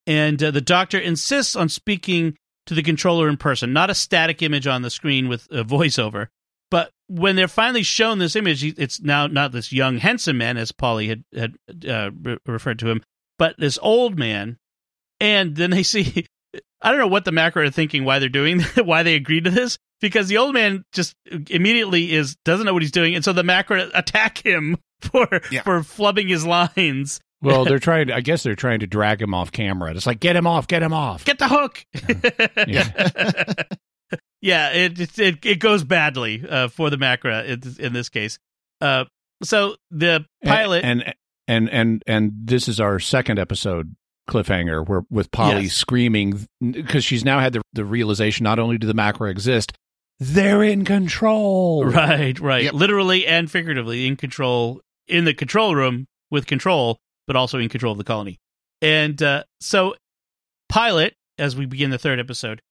[0.08, 4.42] and uh, the doctor insists on speaking to the controller in person, not a static
[4.42, 6.28] image on the screen with a voiceover.
[6.72, 10.72] But when they're finally shown this image, it's now not this young handsome man as
[10.72, 11.56] Polly had had
[11.88, 13.04] uh, re- referred to him,
[13.38, 14.58] but this old man.
[15.20, 16.26] And then they see,
[16.82, 19.52] I don't know what the macra are thinking, why they're doing, why they agreed to
[19.52, 21.16] this, because the old man just
[21.50, 25.62] immediately is doesn't know what he's doing, and so the macra attack him for Yeah.
[25.64, 27.20] for flubbing his lines.
[27.42, 28.16] Well, they're trying to.
[28.16, 29.92] I guess they're trying to drag him off camera.
[29.94, 31.26] It's like get him off, get him off.
[31.26, 31.86] Get the hook.
[32.68, 33.54] Yeah.
[34.42, 38.38] yeah, it it it, it goes badly uh, for the Macra in, in this case.
[38.82, 39.06] Uh,
[39.44, 41.14] so the pilot and, and
[41.48, 43.96] and and and this is our second episode
[44.30, 45.74] cliffhanger where with Polly Yes.
[45.74, 49.74] screaming because she's now had the the realization not only do the Macra exist,
[50.20, 51.84] they're in control.
[51.86, 52.64] Right, right.
[52.66, 52.74] Yep.
[52.74, 57.92] Literally and figuratively in control in the control room with control, but also in control
[57.92, 58.40] of the colony.
[58.82, 59.96] And uh, so,
[60.70, 62.62] Pilot, as we begin the third episode,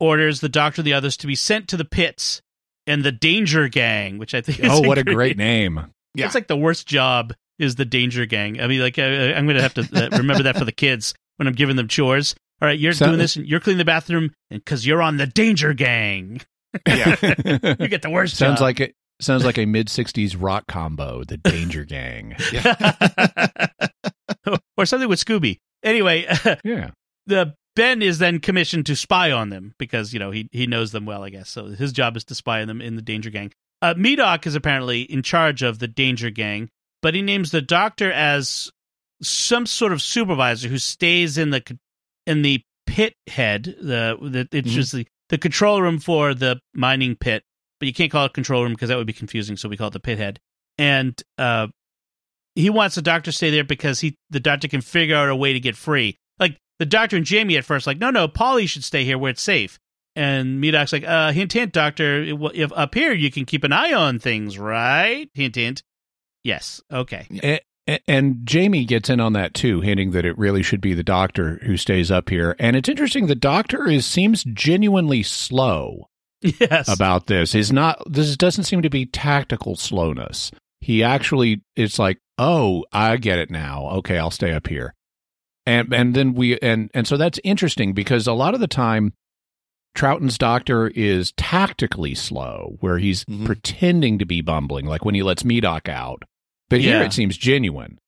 [0.00, 2.40] orders the Doctor and the others to be sent to the pits
[2.86, 5.80] and the Danger Gang, which I think is Oh, what a great name!
[6.14, 6.26] Yeah.
[6.26, 8.60] It's like the worst job is the Danger Gang.
[8.60, 9.80] I mean, like I, I'm going to have to
[10.12, 12.34] uh, remember that for the kids when I'm giving them chores.
[12.60, 15.26] All right, you're So- doing this, and you're cleaning the bathroom, because you're on the
[15.26, 16.40] Danger Gang.
[16.86, 17.16] Yeah.
[17.78, 18.36] You get the worst.
[18.36, 18.62] sounds job.
[18.62, 18.94] like it.
[19.20, 22.36] Sounds like a mid '60s rock combo, the Danger Gang.
[24.76, 25.58] or something with Scooby.
[25.82, 26.26] Anyway,
[26.64, 26.90] Yeah,
[27.26, 30.92] the Ben is then commissioned to spy on them because you know he he knows
[30.92, 31.48] them well, I guess.
[31.48, 33.52] So his job is to spy on them in the Danger Gang.
[33.82, 36.68] Uh, Medoc is apparently in charge of the Danger Gang,
[37.02, 38.70] but he names the Doctor as
[39.22, 41.62] some sort of supervisor who stays in the
[42.26, 43.64] in the pit head.
[43.64, 44.72] The, the it's Mhm.
[44.72, 47.44] just the, the control room for the mining pit,
[47.78, 49.56] but you can't call it control room because that would be confusing.
[49.56, 50.40] So we call it the pit head.
[50.78, 51.68] And uh,
[52.54, 55.36] he wants the doctor to stay there because he the doctor can figure out a
[55.36, 56.18] way to get free.
[56.38, 59.30] Like the doctor and Jamie at first, like, no, no, Polly should stay here where
[59.30, 59.78] it's safe.
[60.14, 62.22] And Medoc's like, uh, hint, hint, doctor.
[62.54, 65.28] If up here you can keep an eye on things, right?
[65.34, 65.82] Hint, hint.
[66.42, 66.80] Yes.
[66.90, 67.60] Okay.
[68.08, 71.60] And Jamie gets in on that too, hinting that it really should be the Doctor
[71.62, 72.56] who stays up here.
[72.58, 73.26] And it's interesting.
[73.26, 76.08] The Doctor is seems genuinely slow.
[76.42, 76.88] Yes.
[76.88, 80.50] about this is not this doesn't seem to be tactical slowness.
[80.80, 83.88] He actually it's like, "Oh, I get it now.
[83.98, 84.94] Okay, I'll stay up here."
[85.64, 89.12] And and then we and and so that's interesting because a lot of the time
[89.96, 93.46] Troughton's doctor is tactically slow where he's Mhm.
[93.46, 96.22] pretending to be bumbling like when he lets Medoc out.
[96.68, 97.98] But here it seems genuine.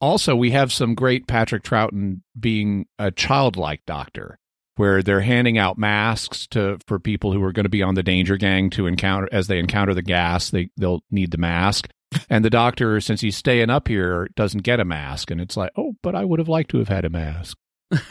[0.00, 4.38] Also, we have some great Patrick Trouton being a childlike doctor
[4.76, 8.02] where they're handing out masks to for people who are going to be on the
[8.02, 11.88] danger gang to encounter as they encounter the gas they they'll need the mask.
[12.28, 15.72] And the doctor since he's staying up here doesn't get a mask and it's like
[15.76, 17.56] oh but i would have liked to have had a mask.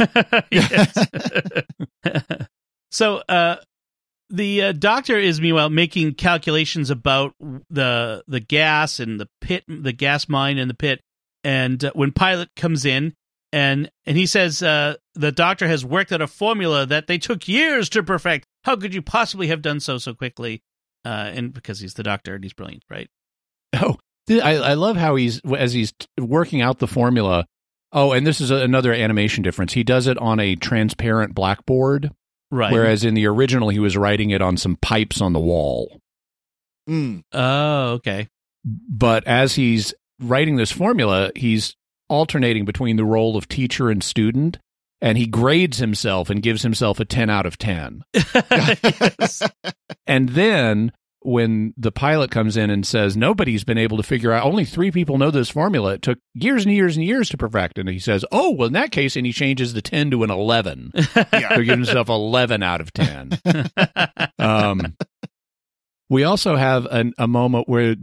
[0.52, 1.08] Yes.
[2.92, 3.58] so uh
[4.30, 7.36] the uh, doctor is meanwhile making calculations about
[7.70, 11.02] the the gas and the pit the gas mine in the pit.
[11.44, 13.14] And uh, when pilot comes in
[13.52, 17.48] and and he says uh the doctor has worked out a formula that they took
[17.48, 18.48] years to perfect.
[18.64, 20.64] How could you possibly have done so so quickly?
[21.06, 23.10] Uh and because he's the doctor and he's brilliant right?
[23.74, 23.98] Oh
[24.30, 27.46] I, I love how he's as he's working out the formula.
[27.92, 29.74] Oh and this is a, another animation difference.
[29.74, 32.12] He does it on a transparent blackboard
[32.52, 32.72] right.
[32.72, 36.00] whereas in the original he was writing it on some pipes on the wall.
[36.90, 37.24] Mm.
[37.34, 38.28] oh okay.
[38.64, 41.76] But as he's writing this formula, he's
[42.12, 44.60] alternating between the role of teacher and student,
[45.02, 48.04] and he grades himself and gives himself a 10 out of 10.
[50.08, 54.44] And then when the pilot comes in and says, Nobody's been able to figure out,
[54.44, 55.94] only three people know this formula.
[55.94, 57.78] It took years and years and years to perfect.
[57.78, 60.32] And he says, Oh, well, in that case, and he changes the 10 to an
[60.32, 60.92] 11.
[61.16, 61.54] Yeah.
[61.54, 63.40] So he gives himself 11 out of 10.
[64.38, 64.96] Um,
[66.10, 67.96] we also have an, a moment where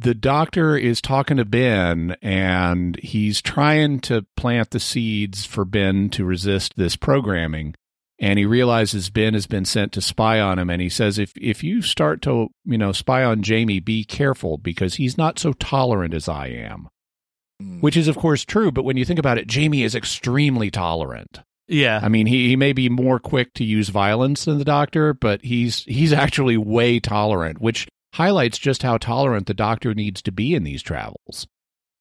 [0.00, 6.08] the doctor is talking to Ben and he's trying to plant the seeds for Ben
[6.10, 7.74] to resist this programming.
[8.20, 10.70] And he realizes Ben has been sent to spy on him.
[10.70, 14.56] And he says, if, if you start to, you know, spy on Jamie, be careful
[14.56, 16.88] because he's not so tolerant as I am.
[17.60, 17.80] Mm.
[17.80, 18.70] Which is, of course, true.
[18.70, 21.40] But when you think about it, Jamie is extremely tolerant.
[21.66, 25.12] yeah I mean, he, he may be more quick to use violence than the doctor,
[25.12, 30.32] but he's he's actually way tolerant, which highlights just how tolerant the doctor needs to
[30.32, 31.46] be in these travels.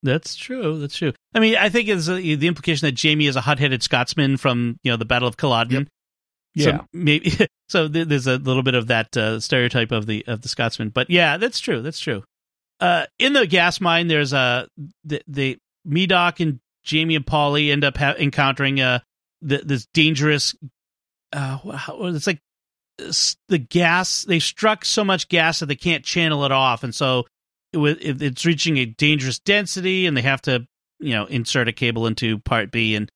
[0.03, 0.79] That's true.
[0.79, 1.13] That's true.
[1.33, 4.77] I mean, I think it's uh, the implication that Jamie is a hot-headed Scotsman from
[4.83, 5.87] you know the Battle of Culloden.
[6.53, 6.63] Yeah.
[6.77, 7.31] So maybe
[7.69, 7.87] so.
[7.87, 11.09] th- There's a little bit of that uh, stereotype of the of the Scotsman, but
[11.09, 11.81] yeah, that's true.
[11.81, 12.23] That's true.
[12.79, 14.67] Uh, in the gas mine, there's a
[15.03, 18.99] the, the Medoc and Jamie and Polly end up ha- encountering uh
[19.41, 20.55] the, this dangerous.
[21.33, 22.39] Uh, how, it's like
[23.47, 24.23] the gas.
[24.23, 27.25] They struck so much gas that they can't channel it off, and so
[27.73, 30.67] it, it's reaching a dangerous density, and they have to
[30.99, 33.11] you know insert a cable into part B and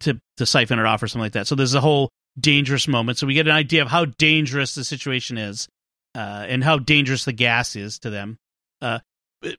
[0.00, 1.46] to to siphon it off or something like that.
[1.46, 3.18] So there's a whole dangerous moment.
[3.18, 5.68] So we get an idea of how dangerous the situation is,
[6.14, 8.38] uh, and how dangerous the gas is to them.
[8.80, 8.98] Uh,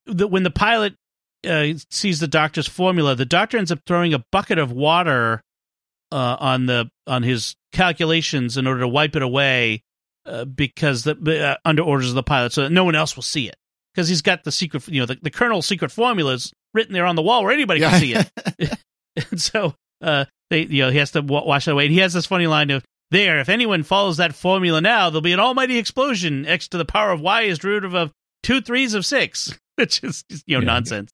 [0.05, 0.95] the, when the pilot
[1.47, 3.15] uh, sees the doctor's formula.
[3.15, 5.41] The doctor ends up throwing a bucket of water
[6.11, 9.83] uh, on the on his calculations in order to wipe it away
[10.25, 13.23] uh, because the uh, under orders of the pilot, so that no one else will
[13.23, 13.55] see it
[13.93, 14.87] because he's got the secret.
[14.87, 17.81] You know, the, the colonel's secret formula is written there on the wall where anybody
[17.81, 17.89] Yeah.
[17.91, 18.77] can see it.
[19.31, 21.85] and so uh, they, you know, he has to wa- wash it away.
[21.85, 22.83] And he has this funny line of.
[23.11, 26.47] There, if anyone follows that formula now, there'll be an almighty explosion.
[26.47, 30.23] X to the power of y is derivative of two threes of six, which is
[30.47, 30.65] you know Yeah.
[30.65, 31.11] nonsense.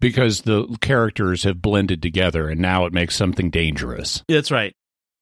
[0.00, 4.22] because the characters have blended together and now it makes something dangerous.
[4.28, 4.74] That's right.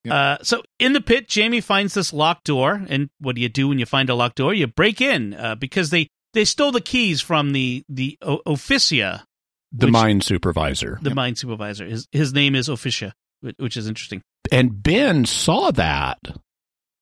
[0.09, 3.69] Uh, so in the pit, Jamie finds this locked door, and what do you do
[3.69, 4.55] when you find a locked door?
[4.55, 9.23] You break in uh, because they they stole the keys from the the o- Officia,
[9.73, 10.99] The Which- mine supervisor.
[11.03, 11.85] the mine supervisor.
[11.87, 13.13] His his name is Officia,
[13.59, 14.23] which is interesting.
[14.53, 16.19] And Ben saw that.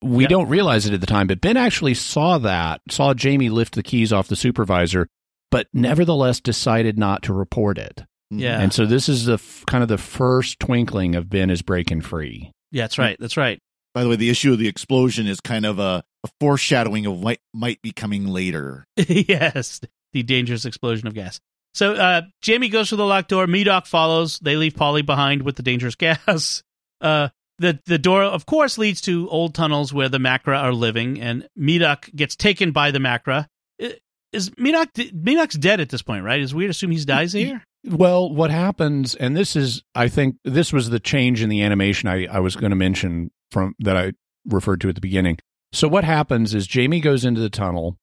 [0.02, 0.28] We Yeah.
[0.28, 3.82] don't realize it at the time, but Ben actually saw that, saw Jamie lift the
[3.82, 5.06] keys off the supervisor,
[5.50, 8.04] but nevertheless decided not to report it.
[8.30, 11.62] Yeah, And so this is the f- kind of the first twinkling of Ben is
[11.62, 12.50] breaking free.
[12.70, 13.16] Yeah, that's right.
[13.18, 13.58] That's right.
[13.94, 17.20] By the way, the issue of the explosion is kind of a, a foreshadowing of
[17.20, 18.84] what might be coming later.
[18.96, 19.80] yes,
[20.12, 21.40] the dangerous explosion of gas.
[21.72, 23.46] So uh, Jamie goes through the locked door.
[23.46, 24.38] Medok follows.
[24.38, 26.62] They leave Polly behind with the dangerous gas.
[27.00, 31.20] Uh, the the door, of course, leads to old tunnels where the Macra are living,
[31.20, 33.46] and Medok gets taken by the Macra.
[34.32, 36.40] Is Medok Medok's dead at this point, right?
[36.40, 37.62] Is weird to assume he's dies here.
[37.86, 42.08] Well, what happens, and this is, I think, this was the change in the animation
[42.08, 44.12] I, I was going to mention from that I
[44.44, 45.38] referred to at the beginning.
[45.72, 47.98] So what happens is Jamie goes into the tunnel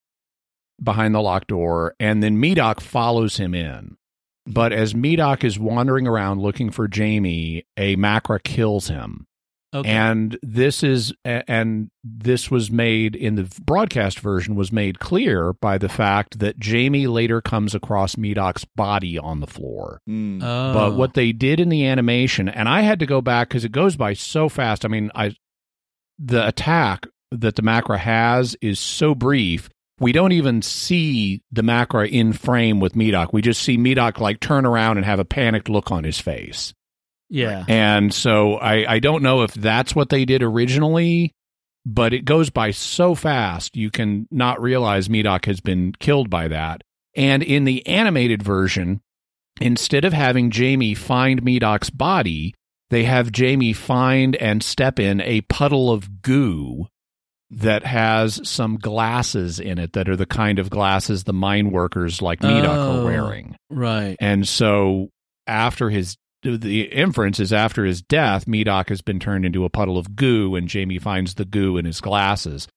[0.82, 3.98] behind the locked door, and then Medok follows him in.
[4.46, 9.28] But as Medok is wandering around looking for Jamie, a Macra kills him.
[9.74, 9.90] Okay.
[9.90, 15.78] And this is, and this was made in the broadcast version was made clear by
[15.78, 20.00] the fact that Jamie later comes across Medok's body on the floor.
[20.08, 20.42] Mm.
[20.44, 20.74] oh.
[20.74, 23.72] But what they did in the animation, and I had to go back because it
[23.72, 24.86] goes by so fast.
[24.86, 25.36] I mean, I
[26.20, 29.70] the attack that the Macra has is so brief.
[30.00, 33.32] We don't even see the Macra in frame with Medok.
[33.32, 36.74] We just see Medok like turn around and have a panicked look on his face.
[37.34, 41.32] Yeah, And so I, I don't know if that's what they did originally,
[41.86, 46.48] but it goes by so fast you can not realize Medok has been killed by
[46.50, 46.82] that.
[47.16, 49.02] And in the animated version,
[49.60, 52.54] instead of having Jamie find Medok's body,
[52.92, 56.86] they have Jamie find and step in a puddle of goo
[57.50, 62.22] that has some glasses in it that are the kind of glasses the mine workers
[62.22, 63.02] like Medok Oh.
[63.02, 63.56] are wearing.
[63.72, 64.16] right.
[64.20, 65.10] And so
[65.48, 69.98] after his the inference is after his death, Medok has been turned into a puddle
[69.98, 72.68] of goo, and Jamie finds the goo in his glasses.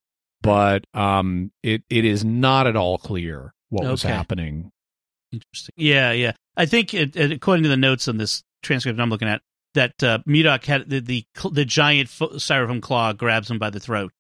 [0.43, 4.71] But um, it it is not at all clear what was happening.
[5.33, 5.75] Interesting.
[5.77, 6.33] Yeah, yeah.
[6.57, 9.43] I think it, it, according to the notes on this transcript I'm looking at,
[9.75, 13.81] that uh, Medok had the the, the giant fo- styrofoam claw grabs him by the
[13.81, 14.13] throat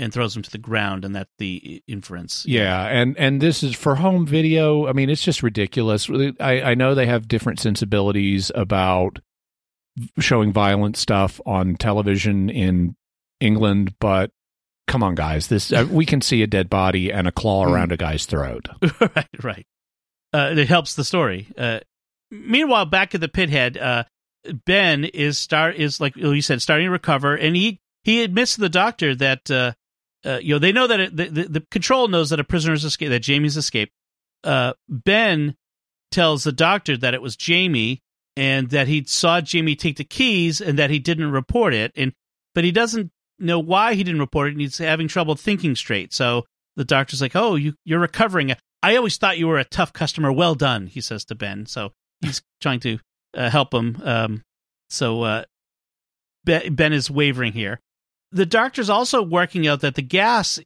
[0.00, 2.44] and throws him to the ground, and that's the inference.
[2.46, 4.86] Yeah, and and this is for home video.
[4.86, 6.08] I mean, it's just ridiculous.
[6.40, 9.20] I I know they have different sensibilities about
[10.18, 12.96] showing violent stuff on television in
[13.40, 14.30] England, but
[14.88, 17.92] come on, guys, this uh, we can see a dead body and a claw around
[17.92, 18.68] a guy's throat.
[19.00, 19.66] right, right.
[20.32, 21.48] Uh, it helps the story.
[21.56, 21.80] Uh,
[22.30, 24.04] meanwhile, back at the pithead, uh,
[24.64, 28.60] Ben is start is like you said, starting to recover, and he he admits to
[28.60, 29.72] the doctor that uh,
[30.24, 32.84] uh, you know they know that it, the, the the control knows that a prisoner's
[32.84, 33.92] escaped, that Jamie's escaped.
[34.44, 35.54] Uh, ben
[36.10, 38.00] tells the doctor that it was Jamie
[38.36, 42.12] and that he saw Jamie take the keys and that he didn't report it, and
[42.54, 46.12] but he doesn't know why he didn't report it, and he's having trouble thinking straight.
[46.12, 46.44] So
[46.76, 48.54] the doctor's like, "Oh, you you're recovering.
[48.82, 50.32] I always thought you were a tough customer.
[50.32, 51.66] Well done," he says to Ben.
[51.66, 52.98] So he's trying to
[53.34, 54.00] uh, help him.
[54.02, 54.42] Um,
[54.88, 55.44] so uh,
[56.44, 57.80] Ben, ben is wavering here.
[58.32, 60.60] The doctor's also working out that the gas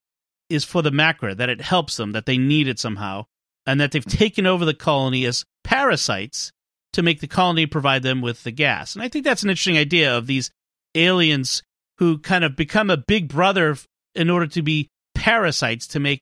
[0.48, 3.24] is for the macra, that it helps them, that they need it somehow,
[3.66, 6.52] and that they've taken over the colony as parasites
[6.92, 8.94] to make the colony provide them with the gas.
[8.94, 10.50] And I think that's an interesting idea of these
[10.94, 11.62] aliens
[11.98, 13.76] who kind of become a big brother
[14.14, 16.20] in order to be parasites to make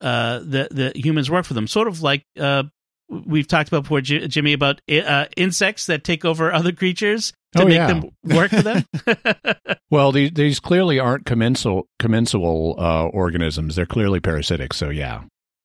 [0.00, 1.66] uh, the the humans work for them.
[1.66, 2.64] Sort of like uh,
[3.08, 7.66] we've talked about before, Jimmy, about uh, insects that take over other creatures to Oh,
[7.66, 7.86] make yeah.
[7.86, 8.84] them work for them.
[9.90, 13.74] Well, these these clearly aren't commensal commensal uh, organisms.
[13.76, 14.74] They're clearly parasitic.
[14.74, 15.22] So yeah.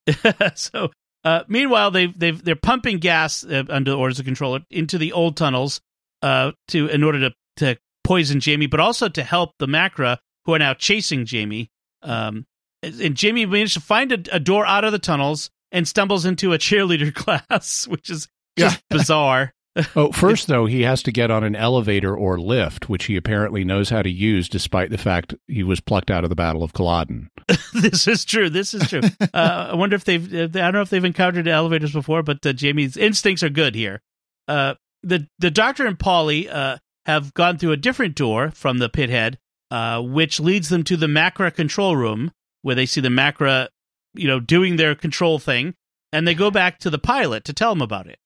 [0.55, 0.91] so
[1.25, 5.11] uh, meanwhile, they've they've they're pumping gas uh, under the orders of controller into the
[5.11, 5.81] old tunnels
[6.21, 10.53] uh, to in order to to poison Jamie, but also to help the Macra who
[10.53, 11.69] are now chasing Jamie.
[12.01, 12.45] Um,
[12.81, 16.53] and Jamie managed to find a, a door out of the tunnels and stumbles into
[16.53, 18.27] a cheerleader class, which is
[18.57, 19.51] just bizarre.
[19.95, 23.63] Oh, first though, he has to get on an elevator or lift, which he apparently
[23.63, 26.73] knows how to use, despite the fact he was plucked out of the Battle of
[26.73, 27.29] Culloden.
[27.73, 28.49] this is true.
[28.49, 29.01] This is true.
[29.33, 30.31] uh, I wonder if they've.
[30.31, 34.01] I don't know if they've encountered elevators before, but uh, Jamie's instincts are good here.
[34.47, 38.89] Uh, the the Doctor and Polly uh, have gone through a different door from the
[38.89, 39.37] pithead,
[39.71, 43.69] uh, which leads them to the Macra control room, where they see the Macra,
[44.13, 45.73] you know, doing their control thing,
[46.11, 48.19] and they go back to the pilot to tell him about it.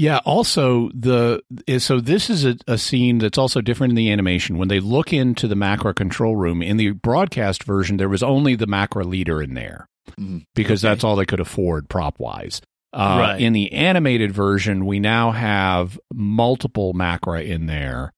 [0.00, 0.20] Yeah.
[0.24, 1.42] Also, the
[1.78, 4.56] so this is a, a scene that's also different in the animation.
[4.56, 8.54] When they look into the Macra control room in the broadcast version, there was only
[8.54, 9.88] the Macra leader in there
[10.18, 10.44] Mhm.
[10.54, 10.92] because Okay.
[10.92, 12.60] that's all they could afford prop wise.
[12.92, 13.40] Uh, Right.
[13.40, 18.12] In the animated version, we now have multiple Macra in there.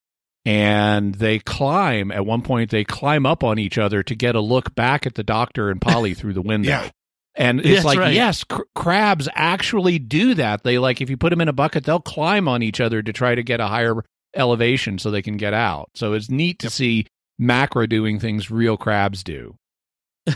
[0.45, 2.71] And they climb at one point.
[2.71, 5.81] They climb up on each other to get a look back at the doctor and
[5.81, 6.69] Polly through the window.
[6.69, 6.91] Yeah.
[7.37, 8.15] And it's That's like, right.
[8.15, 10.65] yes, cr- crabs actually do that.
[10.65, 13.13] They like, if you put them in a bucket, they'll climb on each other to
[13.13, 14.03] try to get a higher
[14.35, 15.91] elevation so they can get out.
[15.95, 17.07] So it's neat to see
[17.41, 19.57] Macra doing things real crabs do.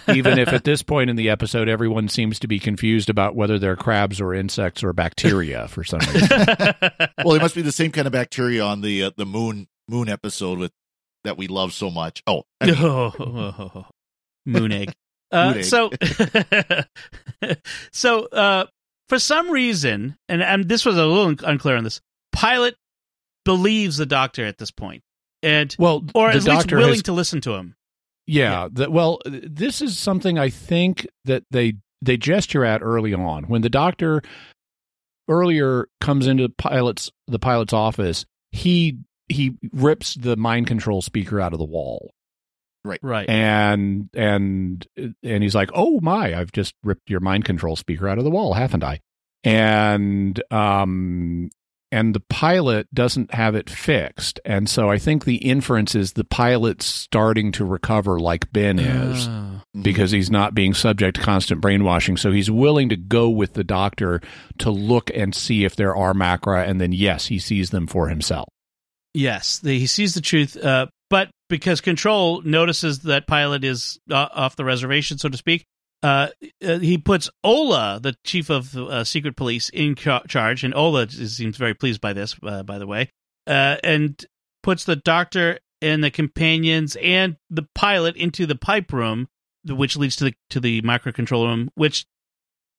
[0.09, 3.59] Even if at this point in the episode, everyone seems to be confused about whether
[3.59, 6.29] they're crabs or insects or bacteria for some reason.
[7.25, 10.09] well, it must be the same kind of bacteria on the uh, the moon moon
[10.09, 10.73] episode with
[11.25, 12.23] that we love so much.
[12.27, 12.77] Oh, I mean,
[13.17, 13.75] moon egg.
[13.75, 13.83] Uh,
[14.47, 14.95] Moon egg.
[15.63, 15.91] So,
[17.93, 18.67] so uh,
[19.09, 22.01] for some reason, and, and this was a little unclear on this,
[22.33, 22.77] Pilot
[23.45, 25.03] believes the Doctor at this point,
[25.43, 27.75] and well, or at least willing has to listen to him.
[28.27, 28.69] Yeah.
[28.73, 33.63] The, well, this is something I think that they they gesture at early on when
[33.63, 34.23] the doctor
[35.29, 38.25] earlier comes into the pilot's the pilot's office.
[38.53, 38.99] He
[39.29, 42.13] he rips the mind control speaker out of the wall
[42.85, 43.01] Right.
[43.03, 43.29] Right.
[43.29, 44.87] And and
[45.23, 48.31] and he's like, "Oh my, I've just ripped your mind control speaker out of the
[48.31, 49.01] wall, haven't I?"
[49.43, 51.51] And um
[51.93, 54.41] and the pilot doesn't have it fixed.
[54.45, 59.29] And so I think the inference is the pilot's starting to recover like Ben is
[59.29, 59.63] Ah.
[59.81, 62.17] because he's not being subject to constant brainwashing.
[62.17, 64.21] So he's willing to go with the doctor
[64.59, 68.09] to look and see if there are macra and then yes, he sees them for
[68.09, 68.49] himself.
[69.13, 71.04] Yes, the, he sees the truth, uh, but
[71.49, 75.67] because Control notices that Pilot is uh, off the reservation, so to speak,
[76.03, 76.29] uh,
[76.63, 81.09] uh, he puts Ola, the chief of uh, secret police, in ca- charge, and Ola
[81.09, 83.11] seems very pleased by this, uh, by the way,
[83.47, 84.25] uh, and
[84.63, 89.29] puts the doctor and the companions and the pilot into the pipe room,
[89.67, 92.07] which leads to the to the Macra control room, which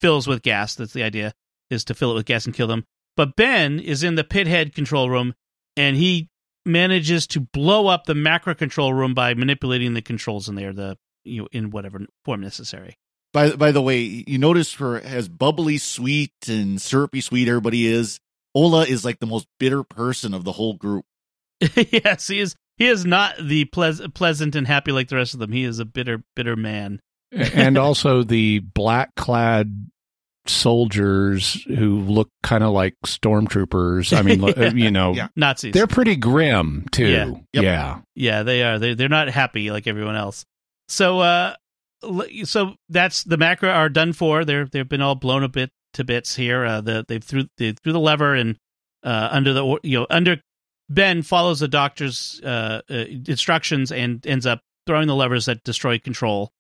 [0.02, 0.76] fills with gas.
[0.76, 1.34] That's the idea,
[1.72, 2.86] is to fill it with gas and kill them.
[3.18, 5.34] But Ben is in the pithead control room,
[5.76, 6.30] and he
[6.66, 10.98] manages to blow up the Macra control room by manipulating the controls in there, the
[11.24, 12.98] you know, in whatever form necessary.
[13.34, 18.20] By by the way, you notice for as bubbly sweet and syrupy sweet everybody is,
[18.54, 21.06] Ola is like the most bitter person of the whole group.
[21.76, 22.56] yes, he is.
[22.78, 25.52] He is not the pleas- pleasant and happy like the rest of them.
[25.52, 27.00] He is a bitter, bitter man.
[27.32, 29.90] and also the black clad
[30.48, 34.16] soldiers who look kind of like stormtroopers.
[34.18, 34.72] I mean, Yeah.
[34.74, 35.28] you know, Yeah.
[35.36, 35.74] Nazis.
[35.74, 37.08] they're pretty grim too.
[37.08, 37.26] Yeah.
[37.54, 37.64] Yep.
[37.64, 38.00] Yeah.
[38.16, 38.80] Yeah, they are.
[38.80, 40.46] They they're not happy like everyone else.
[40.88, 41.56] So uh
[42.44, 44.46] so that's the Macra are done for.
[44.46, 46.66] They're they've been all blown a bit to bits here.
[46.66, 48.58] Uh the they threw they threw the lever and
[49.04, 50.40] uh under the you know under
[50.90, 52.94] Ben follows the doctor's uh, uh
[53.28, 56.52] instructions and ends up throwing the levers that destroy control.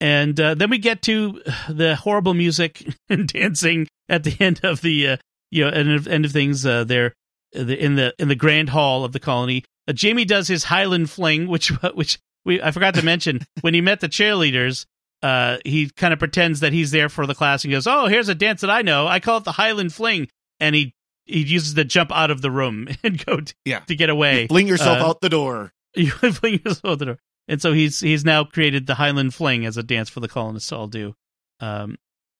[0.00, 4.80] And uh, then we get to the horrible music and dancing at the end of
[4.80, 5.16] the uh,
[5.50, 6.64] you know end of, end of things.
[6.66, 7.12] Uh, there
[7.52, 9.64] in the in the grand hall of the colony.
[9.86, 13.80] Uh, Jamie does his Highland fling, which which we I forgot to mention when he
[13.80, 14.86] met the cheerleaders.
[15.22, 18.28] Uh, he kind of pretends that he's there for the class and goes, "Oh, here's
[18.28, 19.06] a dance that I know.
[19.06, 20.28] I call it the Highland fling."
[20.60, 20.92] And he
[21.24, 23.78] he uses the jump out of the room and go to, Yeah.
[23.80, 24.48] to get away.
[24.48, 25.72] Fling yourself Uh, out the door.
[25.96, 27.18] You fling yourself out the door.
[27.48, 30.68] And so he's he's now created the Highland fling as a dance for the colonists
[30.70, 31.14] to all do.
[31.60, 31.96] Um,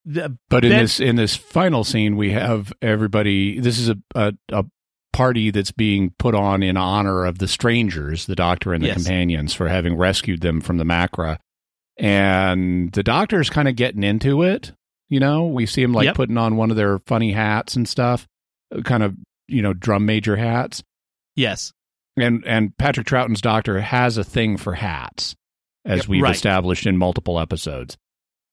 [0.07, 3.59] But in Ben- this in this final scene, we have everybody.
[3.61, 4.65] This is a a, a
[5.13, 8.97] party that's being put on in honor of the strangers, the doctor and the Yes.
[8.97, 11.39] companions, for having rescued them from the Macra.
[11.97, 14.73] And the doctor's kind of getting into it.
[15.09, 16.17] You know, we see him like Yep.
[16.17, 18.27] putting on one of their funny hats and stuff,
[18.75, 19.15] uh, kind of
[19.47, 20.83] you know drum major hats.
[21.37, 21.73] yes,
[22.17, 25.35] And and Patrick Troughton's doctor has a thing for hats,
[25.85, 26.35] as Yep, we've right.
[26.35, 27.97] established in multiple episodes.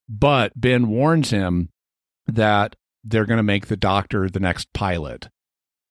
[0.09, 1.70] But Ben warns him
[2.28, 5.30] that they're going to make the doctor the next pilot,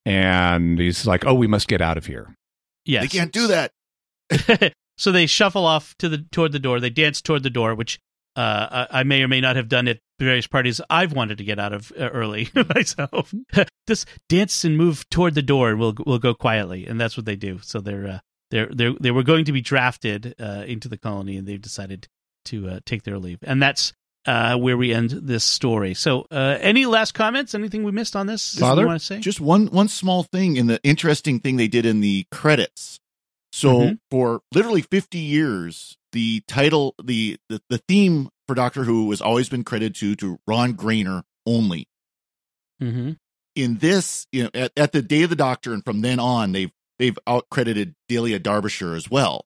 [0.04, 2.34] and he's like, "Oh, we must get out of here."
[2.84, 3.02] yes.
[3.02, 3.72] They can't do that.
[4.98, 6.80] so they shuffle off to the toward the door.
[6.80, 8.00] They dance toward the door, which
[8.36, 11.58] Uh, I may or may not have done it various parties I've wanted to get
[11.58, 13.34] out of uh, early myself.
[13.88, 17.26] Just dance and move toward the door, and we'll we'll go quietly, and that's what
[17.26, 17.58] they do.
[17.62, 18.18] So they're uh,
[18.50, 22.06] they're they they were going to be drafted uh, into the colony, and they've decided
[22.46, 23.92] to uh, take their leave, and that's
[24.26, 25.94] uh, where we end this story.
[25.94, 27.54] So, uh, any last comments?
[27.54, 28.54] Anything we missed on this?
[28.58, 29.18] Father, you want to say?
[29.18, 33.00] just one one small thing in the interesting thing they did in the credits.
[33.52, 33.98] So Mhm.
[34.10, 39.48] for literally 50 years, the title, the, the the theme for Doctor Who has always
[39.48, 41.86] been credited to to Ron Grainer only.
[42.82, 43.12] mm-hmm.
[43.56, 46.52] In this, you know, at, at the Day of the Doctor, and from then on,
[46.52, 49.44] they've they've out credited Delia Derbyshire as well,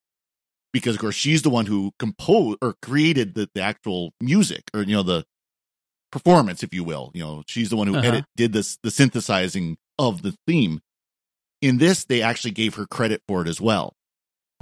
[0.73, 4.83] because of course she's the one who composed or created the, the actual music or
[4.83, 5.25] you know the
[6.13, 7.11] performance, if you will.
[7.15, 8.07] You know, she's the one who Uh-huh.
[8.07, 10.81] edit did this the synthesizing of the theme.
[11.63, 13.95] In this, they actually gave her credit for it as well,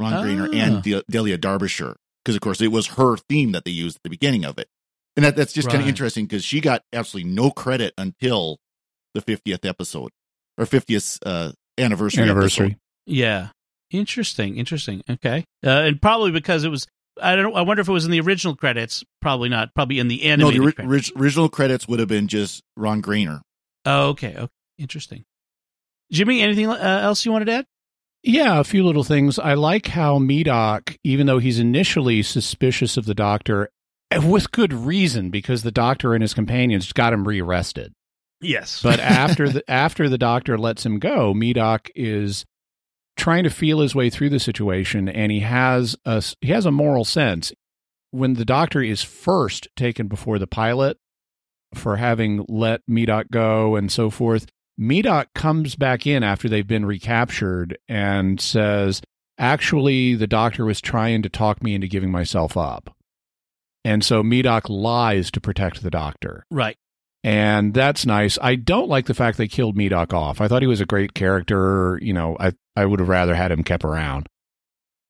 [0.03, 0.57] Ron Grainer Ah.
[0.57, 4.03] and De- Delia Derbyshire, because of course it was her theme that they used at
[4.05, 4.69] the beginning of it,
[5.17, 8.59] and that that's just kind of interesting because she got absolutely no credit until
[9.15, 10.11] the 50th episode
[10.59, 12.23] or 50th uh, anniversary.
[12.25, 12.67] Anniversary.
[12.67, 12.79] episode.
[13.07, 13.49] Yeah.
[13.91, 14.57] Interesting.
[14.57, 15.03] Interesting.
[15.09, 15.45] Okay.
[15.65, 16.87] Uh, and probably because it was.
[17.21, 17.55] I don't.
[17.55, 19.05] I wonder if it was in the original credits.
[19.21, 19.75] Probably not.
[19.75, 21.11] Probably in the No, the ori- credits.
[21.11, 23.43] orig- original credits would have been just Ron Grainer.
[23.85, 24.35] Oh, okay.
[24.35, 24.49] Okay.
[24.79, 25.25] Interesting.
[26.11, 27.67] Jimmy, anything uh, else you wanted to add?
[28.23, 29.39] Yeah, a few little things.
[29.39, 33.71] I like how Medok, even though he's initially suspicious of the doctor,
[34.11, 37.93] eh, with good reason, because the doctor and his companions got him rearrested.
[38.41, 38.83] Yes.
[38.83, 42.45] But after the after the doctor lets him go, Medok is
[43.17, 46.71] trying to feel his way through the situation, and he has a he has a
[46.71, 47.53] moral sense.
[48.13, 50.99] When the doctor is first taken before the pilot
[51.75, 54.47] for having let Medok go and so forth,
[54.81, 59.01] Medok comes back in after they've been recaptured and says,
[59.39, 62.95] "Actually, the doctor was trying to talk me into giving myself up."
[63.85, 66.77] And so Medok lies to protect the doctor right.
[67.25, 68.39] and that's nice.
[68.41, 70.41] I don't like the fact they killed Medok off.
[70.41, 71.99] I thought he was a great character.
[72.01, 74.29] You know, I I would have rather had him kept around.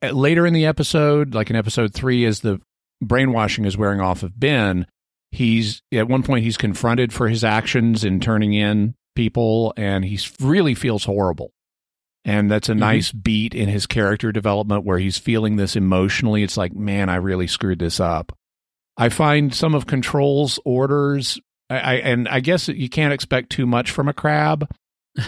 [0.02, 2.60] Uh, Later in the episode, like in episode three, as the
[3.02, 4.86] brainwashing is wearing off of Ben,
[5.30, 10.18] he's at one point he's confronted for his actions in turning in people, and he
[10.40, 11.52] really feels horrible.
[12.24, 12.78] And that's a Mhm.
[12.78, 16.42] nice beat in his character development where he's feeling this emotionally.
[16.42, 18.36] It's like, man, I really screwed this up.
[18.96, 21.40] I find some of Control's orders
[21.70, 24.68] I, I and I guess you can't expect too much from a crab.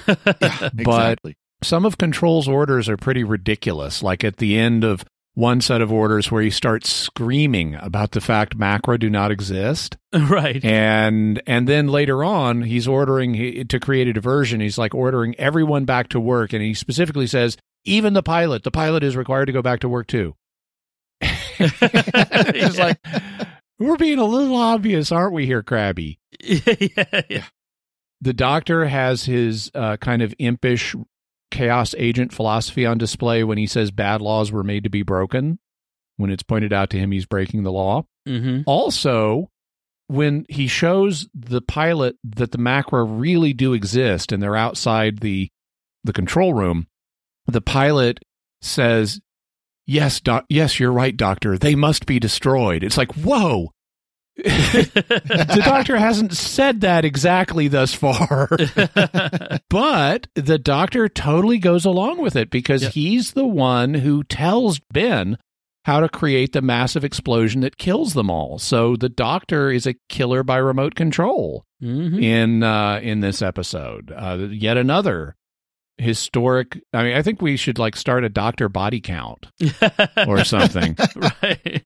[0.78, 1.36] Exactly.
[1.62, 4.02] Some of Control's orders are pretty ridiculous.
[4.02, 5.04] Like at the end of
[5.34, 9.96] one set of orders where he starts screaming about the fact Macra do not exist,
[10.12, 10.64] right.
[10.64, 14.60] and and then later on he's ordering he- to create a diversion.
[14.60, 18.62] He's like ordering everyone back to work, and he specifically says even the pilot.
[18.62, 20.34] The pilot is required to go back to work too.
[21.20, 22.98] it's like
[23.78, 25.46] we're being a little obvious, aren't we?
[25.46, 27.44] Here, Krabby yeah, yeah.
[28.20, 30.94] the doctor has his uh, kind of impish
[31.54, 35.58] chaos agent philosophy on display when he says bad laws were made to be broken.
[36.16, 38.04] When it's pointed out to him he's breaking the law.
[38.28, 38.62] Mm-hmm.
[38.66, 39.50] also
[40.06, 45.50] when he shows the pilot that the macra really do exist and they're outside the
[46.04, 46.86] the control room
[47.46, 48.20] the pilot
[48.62, 49.20] says
[49.86, 51.58] yes doc- yes you're right doctor.
[51.58, 52.82] They must be destroyed.
[52.82, 53.73] It's like whoa
[54.36, 58.48] the doctor hasn't said that exactly thus far
[59.70, 62.92] but the doctor totally goes along with it because Yep.
[62.92, 65.38] he's the one who tells Ben
[65.84, 68.58] how to create the massive explosion that kills them all.
[68.58, 74.10] So the doctor is a killer by remote control hmm in uh, in this episode.
[74.10, 75.36] Uh, yet another
[75.98, 76.80] historic.
[76.92, 79.46] I mean, I think we should like start a doctor body count
[80.26, 80.96] or something.
[81.42, 81.84] right.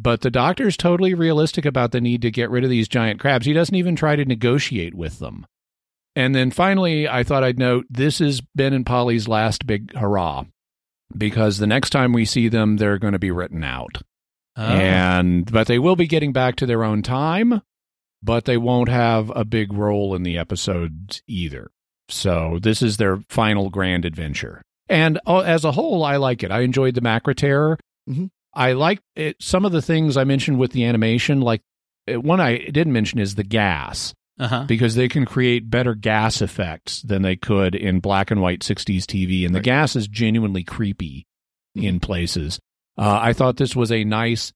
[0.00, 3.46] But the doctor's totally realistic about the need to get rid of these giant crabs.
[3.46, 5.44] He doesn't even try to negotiate with them.
[6.14, 10.44] And then finally, I thought I'd note this is Ben and Polly's last big hurrah
[11.16, 14.02] because the next time we see them, they're going to be written out.
[14.56, 14.62] Oh.
[14.62, 17.62] And but they will be getting back to their own time,
[18.22, 21.70] but they won't have a big role in the episodes either.
[22.08, 24.62] So this is their final grand adventure.
[24.88, 26.50] And uh, as a whole, I like it.
[26.50, 27.78] I enjoyed the Macra Terror.
[28.08, 28.30] Mhm.
[28.54, 29.36] I like it.
[29.40, 31.62] Some of the things I mentioned with the animation, like
[32.12, 34.64] uh, one I didn't mention is the gas uh-huh.
[34.64, 39.04] because they can create better gas effects than they could in black and white 60s
[39.04, 39.44] TV.
[39.44, 39.64] And the Right.
[39.64, 41.26] gas is genuinely creepy
[41.76, 41.84] Mhm.
[41.84, 42.58] in places.
[42.96, 44.52] Uh, I thought this was a nice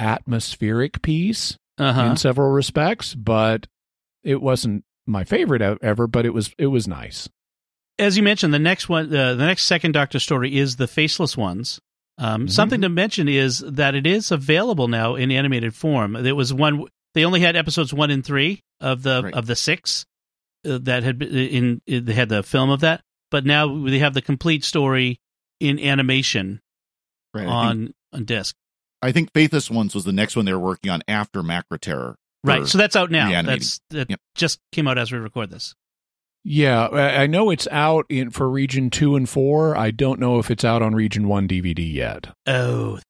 [0.00, 2.02] atmospheric piece Uh-huh.
[2.02, 3.66] in several respects, but
[4.22, 7.28] it wasn't my favorite ever, but it was it was nice.
[7.98, 11.36] As you mentioned, the next one, uh, the next second Doctor story is the Faceless
[11.36, 11.80] Ones.
[12.18, 16.14] Um, Something to mention is that it is available now in animated form.
[16.14, 19.34] There was one; they only had episodes one and three of the Right.
[19.34, 20.06] of the six
[20.66, 22.04] uh, that had been in, in.
[22.06, 25.18] They had the film of that, but now they have the complete story
[25.60, 26.60] in animation
[27.34, 27.42] Right.
[27.42, 28.54] I think, on on disc.
[29.02, 32.16] I think Faceless Ones was the next one they were working on after Macra Terror.
[32.42, 33.42] Right, so that's out now.
[33.42, 34.20] That's that Yep.
[34.34, 35.74] just came out as we record this.
[36.48, 39.76] Yeah, I I know it's out in for region two and four.
[39.76, 42.28] I don't know if it's out on region one DVD yet.
[42.46, 43.00] Oh,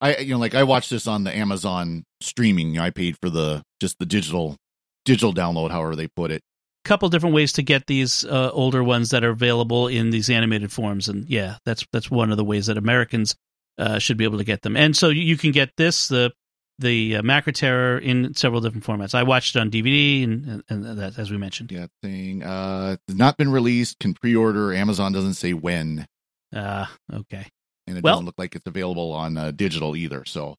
[0.00, 2.78] I you know like I watched this on the Amazon streaming.
[2.78, 4.56] I paid for the just the digital
[5.04, 6.42] digital download, however they put it.
[6.84, 10.70] couple different ways to get these uh, older ones that are available in these animated
[10.70, 13.34] forms, and yeah, that's that's one of the ways that Americans
[13.76, 14.76] uh, should be able to get them.
[14.76, 16.32] And so you, you can get this the
[16.78, 19.14] the uh, Macra Terror in several different formats.
[19.14, 21.70] I watched it on DVD, and, and, and that as we mentioned.
[21.72, 23.98] Yeah, thing uh not been released.
[24.00, 24.72] Can pre-order.
[24.72, 26.06] Amazon doesn't say when,
[26.54, 27.46] Uh, okay,
[27.86, 30.24] and it Well- doesn't look like it's available on uh, digital either.
[30.24, 30.56] So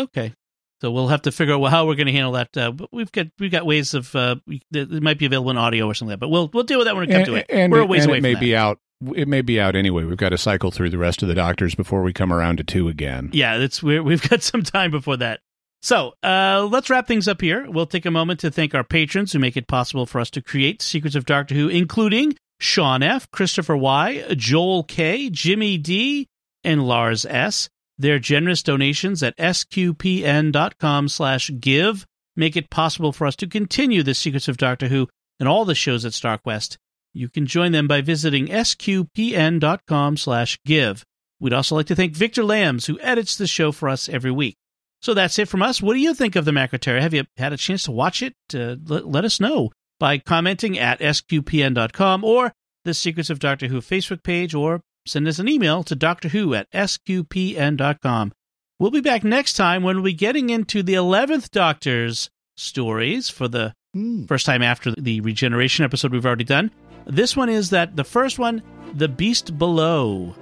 [0.00, 0.32] okay.
[0.80, 2.56] So we'll have to figure out how we're going to handle that.
[2.56, 5.56] Uh, but we've got we've got ways of uh, we, it might be available in
[5.58, 6.26] audio or something like that.
[6.26, 7.46] But we'll we'll deal with that when we come to it.
[7.48, 8.40] and we're a ways and away it from may that.
[8.40, 8.78] be out.
[9.16, 10.04] It may be out anyway.
[10.04, 12.64] We've got to cycle through the rest of the doctors before we come around to
[12.64, 13.30] two again.
[13.32, 15.40] yeah, it's we're, we've got some time before that.
[15.80, 17.70] So uh, let's wrap things up here.
[17.70, 20.42] We'll take a moment to thank our patrons who make it possible for us to
[20.42, 26.26] create Secrets of Doctor Who, including Sean F., Christopher Y., Joel K., Jimmy D.,
[26.64, 27.68] and Lars S.
[27.96, 32.06] Their generous donations at sqpn.com slash give
[32.36, 35.08] make it possible for us to continue the Secrets of Doctor Who
[35.40, 36.76] and all the shows at StarQuest.
[37.12, 41.04] You can join them by visiting sqpn.com slash give.
[41.40, 44.56] We'd also like to thank Victor Lambs, who edits the show for us every week.
[45.00, 45.80] So that's it from us.
[45.80, 47.00] What do you think of the Macra Terror?
[47.00, 48.34] Have you had a chance to watch it?
[48.52, 49.70] Uh, let, let us know
[50.00, 52.52] by commenting at sqpn.com or
[52.84, 56.54] the Secrets of Doctor Who Facebook page or send us an email to Doctor Who
[56.54, 58.32] at sqpn.com.
[58.80, 63.48] We'll be back next time when we'll be getting into the 11th Doctor's stories for
[63.48, 66.70] the hmm, first time after the regeneration episode we've already done.
[67.06, 68.62] This one is that the first one,
[68.94, 70.34] The Beast Below.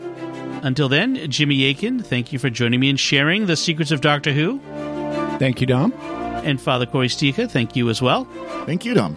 [0.62, 4.32] Until then, Jimmy Akin, thank you for joining me and sharing the secrets of Doctor
[4.32, 4.60] Who.
[5.38, 5.92] Thank you, Dom.
[6.44, 8.24] And Father Cory Sticha, thank you as well.
[8.66, 9.16] thank you, Dom.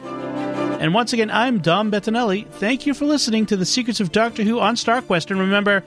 [0.79, 2.47] And once again, I'm Dom Bettinelli.
[2.47, 5.29] Thank you for listening to the Secrets of Doctor Who on StarQuest.
[5.29, 5.83] And remember,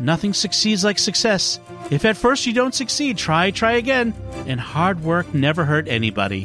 [0.00, 1.58] nothing succeeds like success.
[1.90, 4.14] If at first you don't succeed, try, try again.
[4.46, 6.44] And hard work never hurt anybody.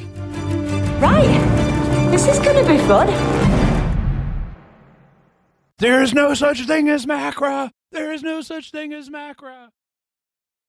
[1.00, 2.10] Right.
[2.10, 3.08] This is going to be fun.
[5.78, 7.70] There is no such thing as macra.
[7.96, 9.70] There is no such thing as macra.